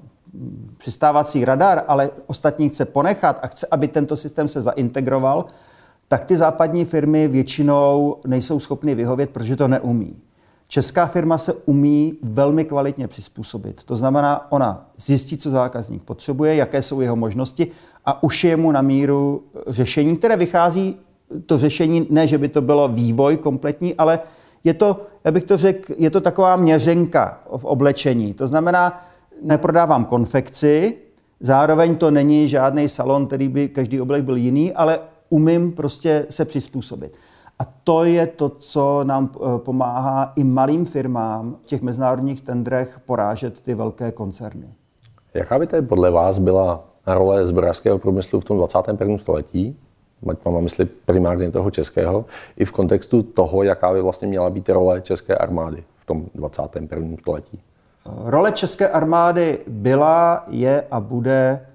přistávací 0.77 1.45
radar, 1.45 1.84
ale 1.88 2.10
ostatní 2.27 2.69
chce 2.69 2.86
ponechat 2.86 3.39
a 3.41 3.47
chce, 3.47 3.67
aby 3.71 3.88
tento 3.88 4.17
systém 4.17 4.47
se 4.47 4.62
zaintegroval, 4.62 5.45
tak 6.07 6.25
ty 6.25 6.38
západní 6.38 6.86
firmy 6.86 7.27
většinou 7.27 8.15
nejsou 8.27 8.60
schopny 8.60 8.95
vyhovět, 8.95 9.29
protože 9.29 9.55
to 9.55 9.67
neumí. 9.67 10.21
Česká 10.71 11.05
firma 11.05 11.38
se 11.38 11.53
umí 11.53 12.13
velmi 12.21 12.65
kvalitně 12.65 13.07
přizpůsobit. 13.07 13.84
To 13.84 13.95
znamená, 13.95 14.51
ona 14.51 14.89
zjistí, 14.97 15.38
co 15.38 15.49
zákazník 15.49 16.03
potřebuje, 16.03 16.55
jaké 16.55 16.81
jsou 16.81 17.01
jeho 17.01 17.15
možnosti 17.15 17.67
a 18.05 18.21
je 18.43 18.57
mu 18.57 18.71
na 18.71 18.81
míru 18.81 19.43
řešení, 19.67 20.17
které 20.17 20.36
vychází, 20.36 20.95
to 21.45 21.57
řešení 21.57 22.07
ne, 22.10 22.27
že 22.27 22.38
by 22.38 22.47
to 22.47 22.62
bylo 22.62 22.88
vývoj 22.88 23.38
kompletní, 23.38 23.95
ale 23.95 24.19
je 24.63 24.73
to, 24.73 25.01
já 25.23 25.31
bych 25.31 25.43
to 25.43 25.57
řekl, 25.57 25.93
je 25.97 26.10
to 26.10 26.21
taková 26.21 26.55
měřenka 26.55 27.41
v 27.57 27.65
oblečení. 27.65 28.34
To 28.34 28.47
znamená, 28.47 29.05
neprodávám 29.43 30.05
konfekci, 30.05 30.97
zároveň 31.39 31.95
to 31.95 32.12
není 32.12 32.47
žádný 32.47 32.89
salon, 32.89 33.27
který 33.27 33.47
by 33.47 33.69
každý 33.69 34.01
oblek 34.01 34.23
byl 34.23 34.36
jiný, 34.36 34.73
ale 34.73 34.99
umím 35.29 35.71
prostě 35.71 36.25
se 36.29 36.45
přizpůsobit. 36.45 37.17
A 37.62 37.65
to 37.84 38.04
je 38.04 38.28
to, 38.28 38.50
co 38.50 39.04
nám 39.04 39.30
eh, 39.36 39.60
pomáhá 39.60 40.34
i 40.36 40.43
malým 40.43 40.86
firmám 40.86 41.56
v 41.63 41.65
těch 41.65 41.82
mezinárodních 41.82 42.41
tendrech 42.41 43.00
porážet 43.06 43.62
ty 43.62 43.76
velké 43.76 44.12
koncerny. 44.12 44.74
Jaká 45.34 45.60
by 45.60 45.67
tady 45.67 45.88
podle 45.88 46.12
vás 46.12 46.39
byla 46.39 46.84
role 47.08 47.47
zbrojařského 47.47 48.00
průmyslu 48.00 48.39
v 48.39 48.45
tom 48.45 48.58
21. 48.58 49.17
století? 49.17 49.78
Mám 50.45 50.63
mysli 50.63 50.86
primárně 50.86 51.52
toho 51.52 51.71
českého, 51.71 52.26
i 52.58 52.65
v 52.65 52.71
kontextu 52.71 53.24
toho, 53.24 53.63
jaká 53.63 53.93
by 53.93 54.02
vlastně 54.02 54.28
měla 54.28 54.50
být 54.50 54.69
role 54.69 55.02
české 55.02 55.36
armády 55.36 55.84
v 55.97 56.06
tom 56.06 56.26
21. 56.36 57.17
století. 57.19 57.62
Role 58.06 58.52
české 58.52 58.89
armády 58.89 59.60
byla, 59.67 60.45
je 60.50 60.84
a 60.91 61.00
bude 61.00 61.67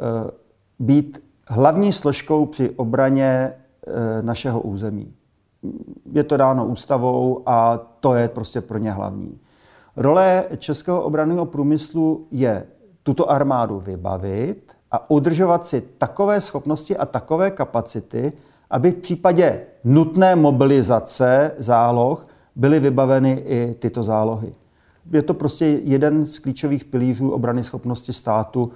uh, 0.00 0.30
být 0.78 1.22
hlavní 1.48 1.92
složkou 1.92 2.46
při 2.46 2.70
obraně 2.70 3.52
uh, 3.86 3.94
našeho 4.26 4.60
území 4.60 5.14
je 6.12 6.24
to 6.24 6.36
dáno 6.36 6.66
ústavou 6.66 7.42
a 7.46 7.78
to 8.00 8.14
je 8.14 8.28
prostě 8.28 8.60
pro 8.60 8.78
ně 8.78 8.92
hlavní. 8.92 9.38
Role 9.96 10.44
českého 10.58 11.02
obranného 11.02 11.46
průmyslu 11.46 12.26
je 12.30 12.66
tuto 13.02 13.30
armádu 13.30 13.80
vybavit 13.80 14.72
a 14.90 15.10
udržovat 15.10 15.66
si 15.66 15.80
takové 15.80 16.40
schopnosti 16.40 16.96
a 16.96 17.06
takové 17.06 17.50
kapacity, 17.50 18.32
aby 18.70 18.90
v 18.90 18.94
případě 18.94 19.60
nutné 19.84 20.36
mobilizace 20.36 21.54
záloh 21.58 22.26
byly 22.56 22.80
vybaveny 22.80 23.32
i 23.46 23.74
tyto 23.78 24.02
zálohy. 24.02 24.54
Je 25.12 25.22
to 25.22 25.34
prostě 25.34 25.66
jeden 25.66 26.26
z 26.26 26.38
klíčových 26.38 26.84
pilířů 26.84 27.30
obrany 27.30 27.64
schopnosti 27.64 28.12
státu. 28.12 28.72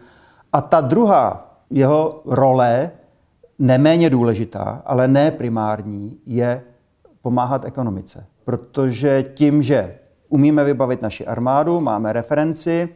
A 0.53 0.61
ta 0.61 0.81
druhá 0.81 1.57
jeho 1.71 2.23
role, 2.25 2.91
neméně 3.59 4.11
důležitá, 4.11 4.83
ale 4.87 5.09
ne 5.09 5.31
primární, 5.31 6.19
je 6.27 6.63
pomáhat 7.25 7.65
ekonomice. 7.65 8.27
Protože 8.45 9.25
tím, 9.35 9.63
že 9.63 9.95
umíme 10.29 10.65
vybavit 10.65 11.03
naši 11.03 11.27
armádu, 11.27 11.81
máme 11.81 12.13
referenci, 12.13 12.89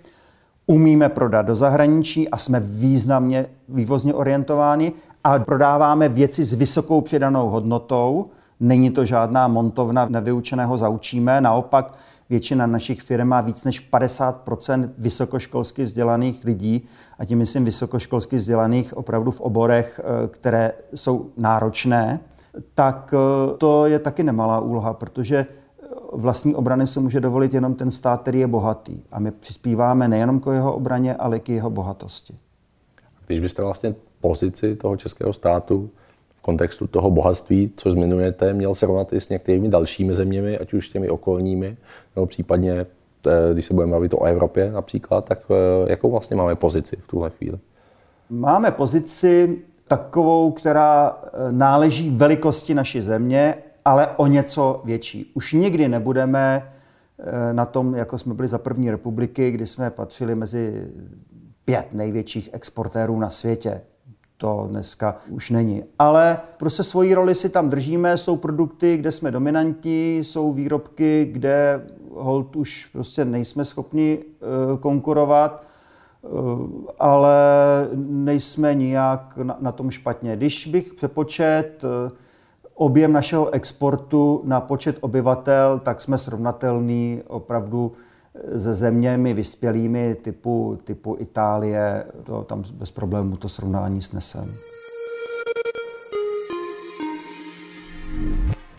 umíme 0.66 1.08
prodat 1.08 1.42
do 1.42 1.54
zahraničí 1.54 2.28
a 2.28 2.36
jsme 2.36 2.60
významně 2.60 3.46
vývozně 3.68 4.14
orientováni 4.14 4.92
a 5.24 5.38
prodáváme 5.38 6.08
věci 6.08 6.44
s 6.44 6.52
vysokou 6.52 7.00
přidanou 7.00 7.48
hodnotou. 7.48 8.30
Není 8.60 8.90
to 8.90 9.04
žádná 9.04 9.48
montovna 9.48 10.08
nevyučeného 10.08 10.78
zaučíme, 10.78 11.40
naopak 11.40 11.94
většina 12.30 12.66
našich 12.66 13.00
firm 13.00 13.28
má 13.28 13.40
víc 13.40 13.64
než 13.64 13.90
50% 13.92 14.90
vysokoškolsky 14.98 15.84
vzdělaných 15.84 16.44
lidí, 16.44 16.84
a 17.18 17.24
tím 17.24 17.38
myslím 17.38 17.64
vysokoškolsky 17.64 18.36
vzdělaných 18.36 18.96
opravdu 18.96 19.30
v 19.30 19.40
oborech, 19.40 20.00
eh, 20.00 20.28
které 20.28 20.72
jsou 20.94 21.30
náročné 21.36 22.20
tak 22.74 23.14
eh, 23.14 23.56
to 23.56 23.87
je 23.87 23.98
taky 23.98 24.22
nemalá 24.22 24.61
úloha, 24.61 24.94
protože 24.94 25.37
eh, 25.38 25.87
vlastní 26.12 26.54
obrany 26.54 26.87
se 26.87 27.00
může 27.00 27.20
dovolit 27.20 27.54
jenom 27.54 27.74
ten 27.74 27.90
stát, 27.90 28.22
který 28.22 28.40
je 28.40 28.46
bohatý. 28.46 29.02
A 29.12 29.20
my 29.20 29.30
přispíváme 29.30 30.08
nejenom 30.08 30.40
k 30.40 30.52
jeho 30.52 30.74
obraně, 30.74 31.14
ale 31.14 31.40
k 31.40 31.48
jeho 31.48 31.70
bohatosti. 31.70 32.34
Když 33.26 33.40
byste 33.40 33.62
vlastně 33.62 33.94
pozici 34.20 34.76
toho 34.76 34.96
českého 34.96 35.32
státu 35.32 35.90
v 36.37 36.42
kontextu 36.42 36.87
toho 36.87 37.11
bohatství, 37.11 37.72
co 37.76 37.90
zmiňujete, 37.90 38.52
měl 38.52 38.74
srovnat 38.74 39.12
i 39.12 39.20
s 39.20 39.28
některými 39.28 39.68
dalšími 39.68 40.14
zeměmi, 40.14 40.58
ať 40.58 40.72
už 40.72 40.88
těmi 40.88 41.11
okolními, 41.11 41.76
nebo 42.16 42.26
případně, 42.26 42.87
eh, 43.26 43.52
když 43.52 43.64
se 43.64 43.74
budeme 43.74 43.92
bavit 43.92 44.14
o 44.14 44.24
Evropě 44.24 44.72
například, 44.72 45.24
tak 45.24 45.38
jakou 45.87 46.11
vlastně 46.11 46.37
máme 46.37 46.54
pozici 46.54 46.96
v 46.96 47.06
tuhle 47.06 47.30
chvíli? 47.30 47.58
Máme 48.30 48.70
pozici 48.70 49.58
takovou, 49.88 50.53
která 50.53 51.18
eh, 51.22 51.53
náleží 51.53 52.11
velikosti 52.11 52.74
naší 52.74 53.03
země, 53.03 53.55
ale 53.85 54.09
o 54.16 54.27
něco 54.27 54.83
větší. 54.85 55.33
Už 55.35 55.53
nikdy 55.53 55.88
nebudeme 55.88 56.72
eh, 57.18 57.53
na 57.53 57.64
tom, 57.64 57.94
jako 57.94 58.18
jsme 58.18 58.35
byli 58.35 58.48
za 58.48 58.59
první 58.59 58.90
republiky, 58.90 59.51
kdy 59.51 59.66
jsme 59.66 59.90
patřili 59.90 60.35
mezi 60.35 60.87
pět 61.64 61.94
největších 61.94 62.51
exportérů 62.53 63.20
na 63.20 63.31
světě. 63.31 63.81
To 64.37 64.66
dneska 64.70 65.16
už 65.31 65.51
není. 65.51 65.85
Ale 65.98 66.38
prostě 66.57 66.83
svoji 66.83 67.14
roli 67.14 67.35
si 67.35 67.48
tam 67.48 67.70
držíme, 67.70 68.18
jsou 68.18 68.37
produkty, 68.37 68.96
kde 68.96 69.12
jsme 69.12 69.31
dominantní, 69.31 70.18
jsou 70.18 70.53
výrobky, 70.53 71.29
kde 71.33 71.87
hold 72.14 72.57
už 72.57 72.87
prostě 72.87 73.24
nejsme 73.24 73.64
schopni 73.64 74.18
eh, 74.18 74.79
konkurovat 74.79 75.68
ale 76.98 77.37
nejsme 77.94 78.74
nijak 78.74 79.37
na, 79.37 79.57
na 79.61 79.72
tom 79.72 79.90
špatně. 79.90 80.37
Když 80.37 80.66
bych 80.66 80.94
přepočet 80.94 81.85
eh, 81.85 82.11
objem 82.74 83.12
našeho 83.12 83.50
exportu 83.50 84.42
na 84.44 84.61
počet 84.61 84.96
obyvatel, 85.00 85.78
tak 85.78 86.00
jsme 86.00 86.18
srovnatelní 86.18 87.22
opravdu 87.26 87.92
eh, 88.35 88.61
se 88.61 88.74
zeměmi 88.74 89.35
vyspělými 89.35 90.14
typu, 90.14 90.78
typu 90.85 91.16
Itálie. 91.20 92.04
To 92.24 92.44
tam 92.44 92.62
bez 92.72 92.90
problémů 92.90 93.37
to 93.37 93.48
srovnání 93.48 94.02
snesem. 94.02 94.54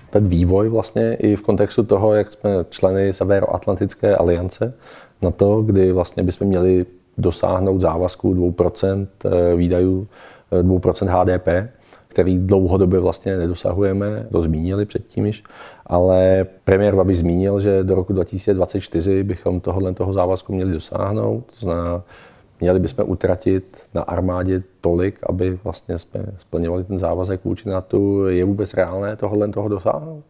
Ten 0.09 0.27
vývoj 0.27 0.69
vlastně 0.69 1.15
i 1.15 1.35
v 1.35 1.41
kontextu 1.41 1.83
toho, 1.83 2.13
jak 2.13 2.33
jsme 2.33 2.49
členy 2.69 3.13
Severoatlantické 3.13 4.15
aliance, 4.15 4.73
na 5.21 5.31
to, 5.31 5.61
kdy 5.61 5.91
vlastně 5.91 6.23
bychom 6.23 6.47
měli 6.47 6.85
dosáhnout 7.19 7.81
závazku 7.81 8.33
2% 8.33 9.07
eh, 9.25 9.55
výdajů, 9.55 10.07
2% 10.51 11.07
eh, 11.07 11.11
HDP 11.11 11.69
který 12.09 12.37
dlouhodobě 12.37 12.99
vlastně 12.99 13.37
nedosahujeme, 13.37 14.25
to 14.31 14.41
zmínili 14.41 14.85
předtím 14.85 15.25
již, 15.25 15.43
ale 15.85 16.45
premiér 16.63 16.95
Babiš 16.95 17.17
zmínil, 17.17 17.59
že 17.59 17.83
do 17.83 17.95
roku 17.95 18.13
2024 18.13 19.23
bychom 19.23 19.59
tohohle 19.59 19.93
toho 19.93 20.13
závazku 20.13 20.53
měli 20.53 20.71
dosáhnout, 20.71 21.43
to 21.59 21.65
znamená, 21.65 22.03
měli 22.61 22.79
bychom 22.79 23.05
utratit 23.09 23.77
na 23.93 24.01
armádě 24.01 24.63
tolik, 24.81 25.19
aby 25.29 25.59
vlastně 25.63 25.97
jsme 25.97 26.25
splňovali 26.37 26.83
ten 26.83 26.97
závazek 26.97 27.45
vůči 27.45 27.69
NATO. 27.69 28.27
Je 28.27 28.45
vůbec 28.45 28.73
reálné 28.73 29.15
tohle 29.15 29.47
toho 29.47 29.69
dosáhnout? 29.69 30.23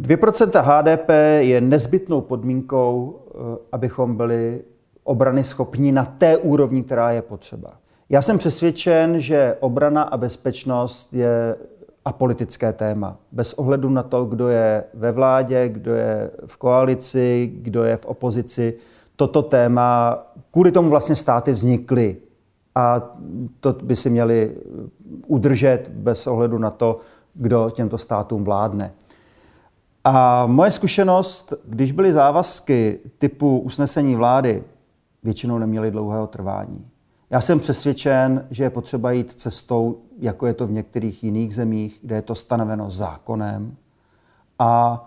2% 0.00 0.62
HDP 0.62 1.10
je 1.38 1.60
nezbytnou 1.60 2.20
podmínkou, 2.20 3.18
eh, 3.30 3.58
abychom 3.72 4.16
byli 4.16 4.60
obrany 5.08 5.44
schopní 5.44 5.92
na 5.92 6.04
té 6.04 6.36
úrovni, 6.36 6.82
která 6.82 7.10
je 7.10 7.22
potřeba. 7.22 7.70
Já 8.08 8.22
jsem 8.22 8.38
přesvědčen, 8.38 9.20
že 9.20 9.56
obrana 9.60 10.02
a 10.02 10.16
bezpečnost 10.16 11.14
je 11.14 11.56
apolitické 12.04 12.72
téma. 12.72 13.16
Bez 13.32 13.52
ohledu 13.52 13.90
na 13.90 14.02
to, 14.02 14.24
kdo 14.24 14.48
je 14.48 14.84
ve 14.94 15.12
vládě, 15.12 15.68
kdo 15.68 15.94
je 15.94 16.30
v 16.46 16.56
koalici, 16.56 17.52
kdo 17.54 17.84
je 17.84 17.96
v 17.96 18.06
opozici, 18.06 18.74
toto 19.16 19.42
téma, 19.42 20.18
kvůli 20.50 20.72
tomu 20.72 20.90
vlastně 20.90 21.16
státy 21.16 21.52
vznikly. 21.52 22.16
A 22.74 23.16
to 23.60 23.72
by 23.72 23.96
si 23.96 24.10
měli 24.10 24.56
udržet 25.26 25.88
bez 25.88 26.26
ohledu 26.26 26.58
na 26.58 26.70
to, 26.70 27.00
kdo 27.34 27.70
těmto 27.70 27.98
státům 27.98 28.44
vládne. 28.44 28.92
A 30.04 30.46
moje 30.46 30.70
zkušenost, 30.70 31.54
když 31.64 31.92
byly 31.92 32.12
závazky 32.12 32.98
typu 33.18 33.58
usnesení 33.58 34.16
vlády, 34.16 34.62
většinou 35.22 35.58
neměly 35.58 35.90
dlouhého 35.90 36.26
trvání. 36.26 36.88
Já 37.30 37.40
jsem 37.40 37.60
přesvědčen, 37.60 38.46
že 38.50 38.64
je 38.64 38.70
potřeba 38.70 39.12
jít 39.12 39.32
cestou, 39.32 39.98
jako 40.18 40.46
je 40.46 40.54
to 40.54 40.66
v 40.66 40.72
některých 40.72 41.24
jiných 41.24 41.54
zemích, 41.54 41.98
kde 42.02 42.14
je 42.14 42.22
to 42.22 42.34
stanoveno 42.34 42.90
zákonem 42.90 43.76
a 44.58 45.04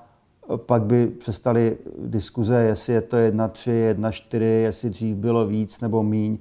pak 0.55 0.83
by 0.83 1.07
přestali 1.07 1.77
diskuze, 2.05 2.55
jestli 2.55 2.93
je 2.93 3.01
to 3.01 3.17
1,3, 3.17 3.93
1,4, 3.93 4.41
jestli 4.41 4.89
dřív 4.89 5.15
bylo 5.15 5.47
víc 5.47 5.81
nebo 5.81 6.03
míň. 6.03 6.37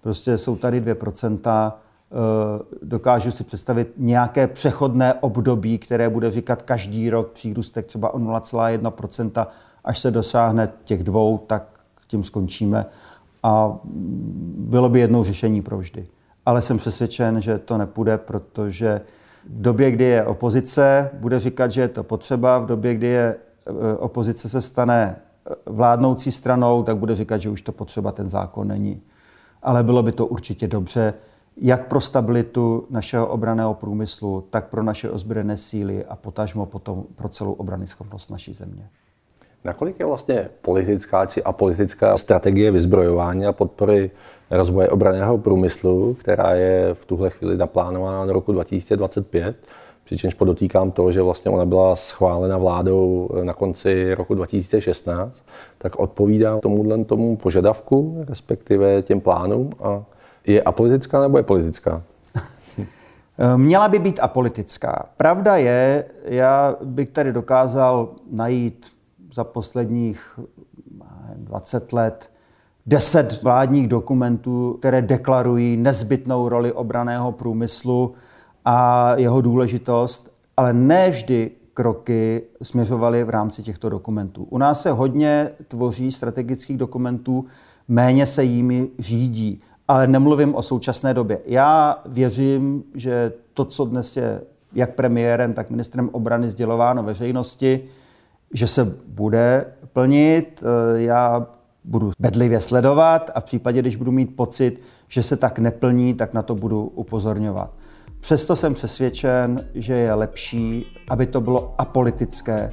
Prostě 0.00 0.38
jsou 0.38 0.56
tady 0.56 0.80
2%. 0.80 1.72
Eh, 2.14 2.62
dokážu 2.82 3.30
si 3.30 3.44
představit 3.44 3.92
nějaké 3.96 4.46
přechodné 4.46 5.14
období, 5.14 5.78
které 5.78 6.08
bude 6.08 6.30
říkat 6.30 6.62
každý 6.62 7.10
rok 7.10 7.30
přírůstek 7.30 7.86
třeba 7.86 8.14
o 8.14 8.18
0,1%, 8.18 9.46
až 9.84 9.98
se 9.98 10.10
dosáhne 10.10 10.68
těch 10.84 11.04
dvou, 11.04 11.38
tak 11.38 11.80
tím 12.06 12.24
skončíme. 12.24 12.86
A 13.44 13.78
bylo 14.58 14.88
by 14.88 15.00
jednou 15.00 15.24
řešení 15.24 15.62
pro 15.62 15.78
vždy. 15.78 16.06
Ale 16.46 16.62
jsem 16.62 16.78
přesvědčen, 16.78 17.40
že 17.40 17.58
to 17.58 17.78
nepůjde, 17.78 18.18
protože 18.18 19.00
v 19.50 19.62
době, 19.62 19.90
kdy 19.90 20.04
je 20.04 20.24
opozice, 20.24 21.10
bude 21.12 21.40
říkat, 21.40 21.72
že 21.72 21.80
je 21.80 21.88
to 21.88 22.02
potřeba, 22.02 22.58
v 22.58 22.66
době, 22.66 22.94
kdy 22.94 23.06
je 23.06 23.36
eh, 23.66 23.96
opozice 23.96 24.48
se 24.48 24.62
stane 24.62 25.16
eh, 25.16 25.54
vládnoucí 25.66 26.32
stranou, 26.32 26.82
tak 26.82 26.96
bude 26.96 27.16
říkat, 27.16 27.38
že 27.38 27.50
už 27.50 27.62
to 27.62 27.72
potřeba 27.72 28.12
ten 28.12 28.30
zákon 28.30 28.68
není. 28.68 29.02
Ale 29.62 29.82
bylo 29.82 30.02
by 30.02 30.12
to 30.12 30.26
určitě 30.26 30.68
dobře, 30.68 31.14
jak 31.56 31.88
pro 31.88 32.00
stabilitu 32.00 32.86
našeho 32.90 33.26
obraného 33.26 33.74
průmyslu, 33.74 34.44
tak 34.50 34.68
pro 34.68 34.82
naše 34.82 35.10
ozbrojené 35.10 35.56
síly 35.56 36.04
a 36.04 36.16
potažmo 36.16 36.66
potom 36.66 37.04
pro 37.14 37.28
celou 37.28 37.52
obrany 37.52 37.86
schopnost 37.86 38.30
naší 38.30 38.54
země. 38.54 38.90
Nakolik 39.64 40.00
je 40.00 40.06
vlastně 40.06 40.48
politická 40.62 41.26
či 41.26 41.42
apolitická 41.42 42.16
strategie 42.16 42.70
vyzbrojování 42.70 43.46
a 43.46 43.52
podpory 43.52 44.10
rozvoje 44.50 44.88
obraného 44.88 45.38
průmyslu, 45.38 46.14
která 46.14 46.54
je 46.54 46.94
v 46.94 47.06
tuhle 47.06 47.30
chvíli 47.30 47.56
naplánována 47.56 48.26
do 48.26 48.32
roku 48.32 48.52
2025, 48.52 49.56
přičemž 50.04 50.34
podotýkám 50.34 50.90
to, 50.90 51.12
že 51.12 51.22
vlastně 51.22 51.50
ona 51.50 51.64
byla 51.64 51.96
schválena 51.96 52.58
vládou 52.58 53.30
na 53.42 53.52
konci 53.52 54.14
roku 54.14 54.34
2016, 54.34 55.44
tak 55.78 55.96
odpovídá 55.96 56.60
tomuhle 56.60 57.04
tomu 57.04 57.36
požadavku, 57.36 58.24
respektive 58.28 59.02
těm 59.02 59.20
plánům 59.20 59.70
a 59.82 60.04
je 60.46 60.62
apolitická 60.62 61.20
nebo 61.20 61.38
je 61.38 61.42
politická? 61.42 62.02
Měla 63.56 63.88
by 63.88 63.98
být 63.98 64.20
apolitická. 64.22 65.08
Pravda 65.16 65.56
je, 65.56 66.04
já 66.24 66.76
bych 66.82 67.08
tady 67.08 67.32
dokázal 67.32 68.08
najít 68.30 68.93
za 69.34 69.44
posledních 69.44 70.40
20 71.36 71.92
let 71.92 72.30
deset 72.86 73.42
vládních 73.42 73.88
dokumentů, 73.88 74.76
které 74.78 75.02
deklarují 75.02 75.76
nezbytnou 75.76 76.48
roli 76.48 76.72
obraného 76.72 77.32
průmyslu 77.32 78.14
a 78.64 79.10
jeho 79.16 79.40
důležitost, 79.40 80.32
ale 80.56 80.72
ne 80.72 81.10
vždy 81.10 81.50
kroky 81.74 82.42
směřovaly 82.62 83.24
v 83.24 83.30
rámci 83.30 83.62
těchto 83.62 83.88
dokumentů. 83.88 84.46
U 84.50 84.58
nás 84.58 84.82
se 84.82 84.90
hodně 84.90 85.50
tvoří 85.68 86.12
strategických 86.12 86.78
dokumentů, 86.78 87.44
méně 87.88 88.26
se 88.26 88.44
jimi 88.44 88.88
řídí, 88.98 89.62
ale 89.88 90.06
nemluvím 90.06 90.54
o 90.54 90.62
současné 90.62 91.14
době. 91.14 91.38
Já 91.46 92.02
věřím, 92.06 92.84
že 92.94 93.32
to, 93.54 93.64
co 93.64 93.84
dnes 93.84 94.16
je 94.16 94.42
jak 94.74 94.94
premiérem, 94.94 95.52
tak 95.52 95.70
ministrem 95.70 96.08
obrany 96.12 96.48
sdělováno 96.48 97.02
veřejnosti, 97.02 97.84
že 98.54 98.66
se 98.68 98.96
bude 99.06 99.64
plnit. 99.92 100.62
Eh, 100.62 101.02
já 101.02 101.46
budu 101.84 102.12
bedlivě 102.18 102.60
sledovat 102.60 103.30
a 103.34 103.40
v 103.40 103.44
případě, 103.44 103.80
když 103.80 103.96
budu 103.96 104.12
mít 104.12 104.36
pocit, 104.36 104.80
že 105.08 105.22
se 105.22 105.36
tak 105.36 105.58
neplní, 105.58 106.14
tak 106.14 106.34
na 106.34 106.42
to 106.42 106.54
budu 106.54 106.84
upozorňovat. 106.86 107.70
Přesto 108.20 108.56
jsem 108.56 108.74
přesvědčen, 108.74 109.66
že 109.74 109.94
je 109.94 110.14
lepší, 110.14 110.86
aby 111.10 111.26
to 111.26 111.40
bylo 111.40 111.74
apolitické, 111.78 112.70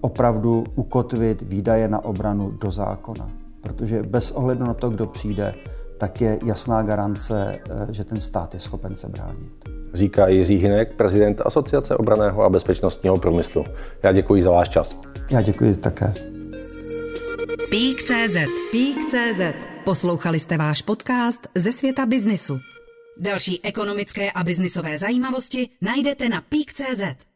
opravdu 0.00 0.64
ukotvit 0.74 1.42
výdaje 1.42 1.88
na 1.88 2.04
obranu 2.04 2.50
do 2.50 2.70
zákona. 2.70 3.30
Protože 3.60 4.02
bez 4.02 4.30
ohledu 4.30 4.64
na 4.64 4.74
to, 4.74 4.90
kdo 4.90 5.06
přijde, 5.06 5.54
tak 6.02 6.20
je 6.20 6.38
jasná 6.44 6.82
garance, 6.82 7.60
eh, 7.70 7.86
že 7.90 8.04
ten 8.04 8.20
stát 8.20 8.54
je 8.54 8.60
schopen 8.60 8.96
se 8.96 9.08
bránit 9.08 9.72
říká 9.94 10.28
Jiří 10.28 10.56
Hinek, 10.56 10.94
prezident 10.94 11.40
Asociace 11.44 11.96
obraného 11.96 12.42
a 12.42 12.48
bezpečnostního 12.48 13.16
průmyslu. 13.16 13.64
Já 14.02 14.12
děkuji 14.12 14.42
za 14.42 14.50
váš 14.50 14.68
čas. 14.68 15.00
Já 15.30 15.42
děkuji 15.42 15.76
také. 15.76 16.12
Pík.cz 17.70 18.36
Pík.cz 18.70 19.40
Poslouchali 19.84 20.38
jste 20.38 20.56
váš 20.56 20.82
podcast 20.82 21.48
ze 21.54 21.72
světa 21.72 22.06
biznisu. 22.06 22.58
Další 23.20 23.64
ekonomické 23.64 24.32
a 24.32 24.44
biznisové 24.44 24.98
zajímavosti 24.98 25.68
najdete 25.80 26.28
na 26.28 26.40
Pík.cz. 26.48 27.31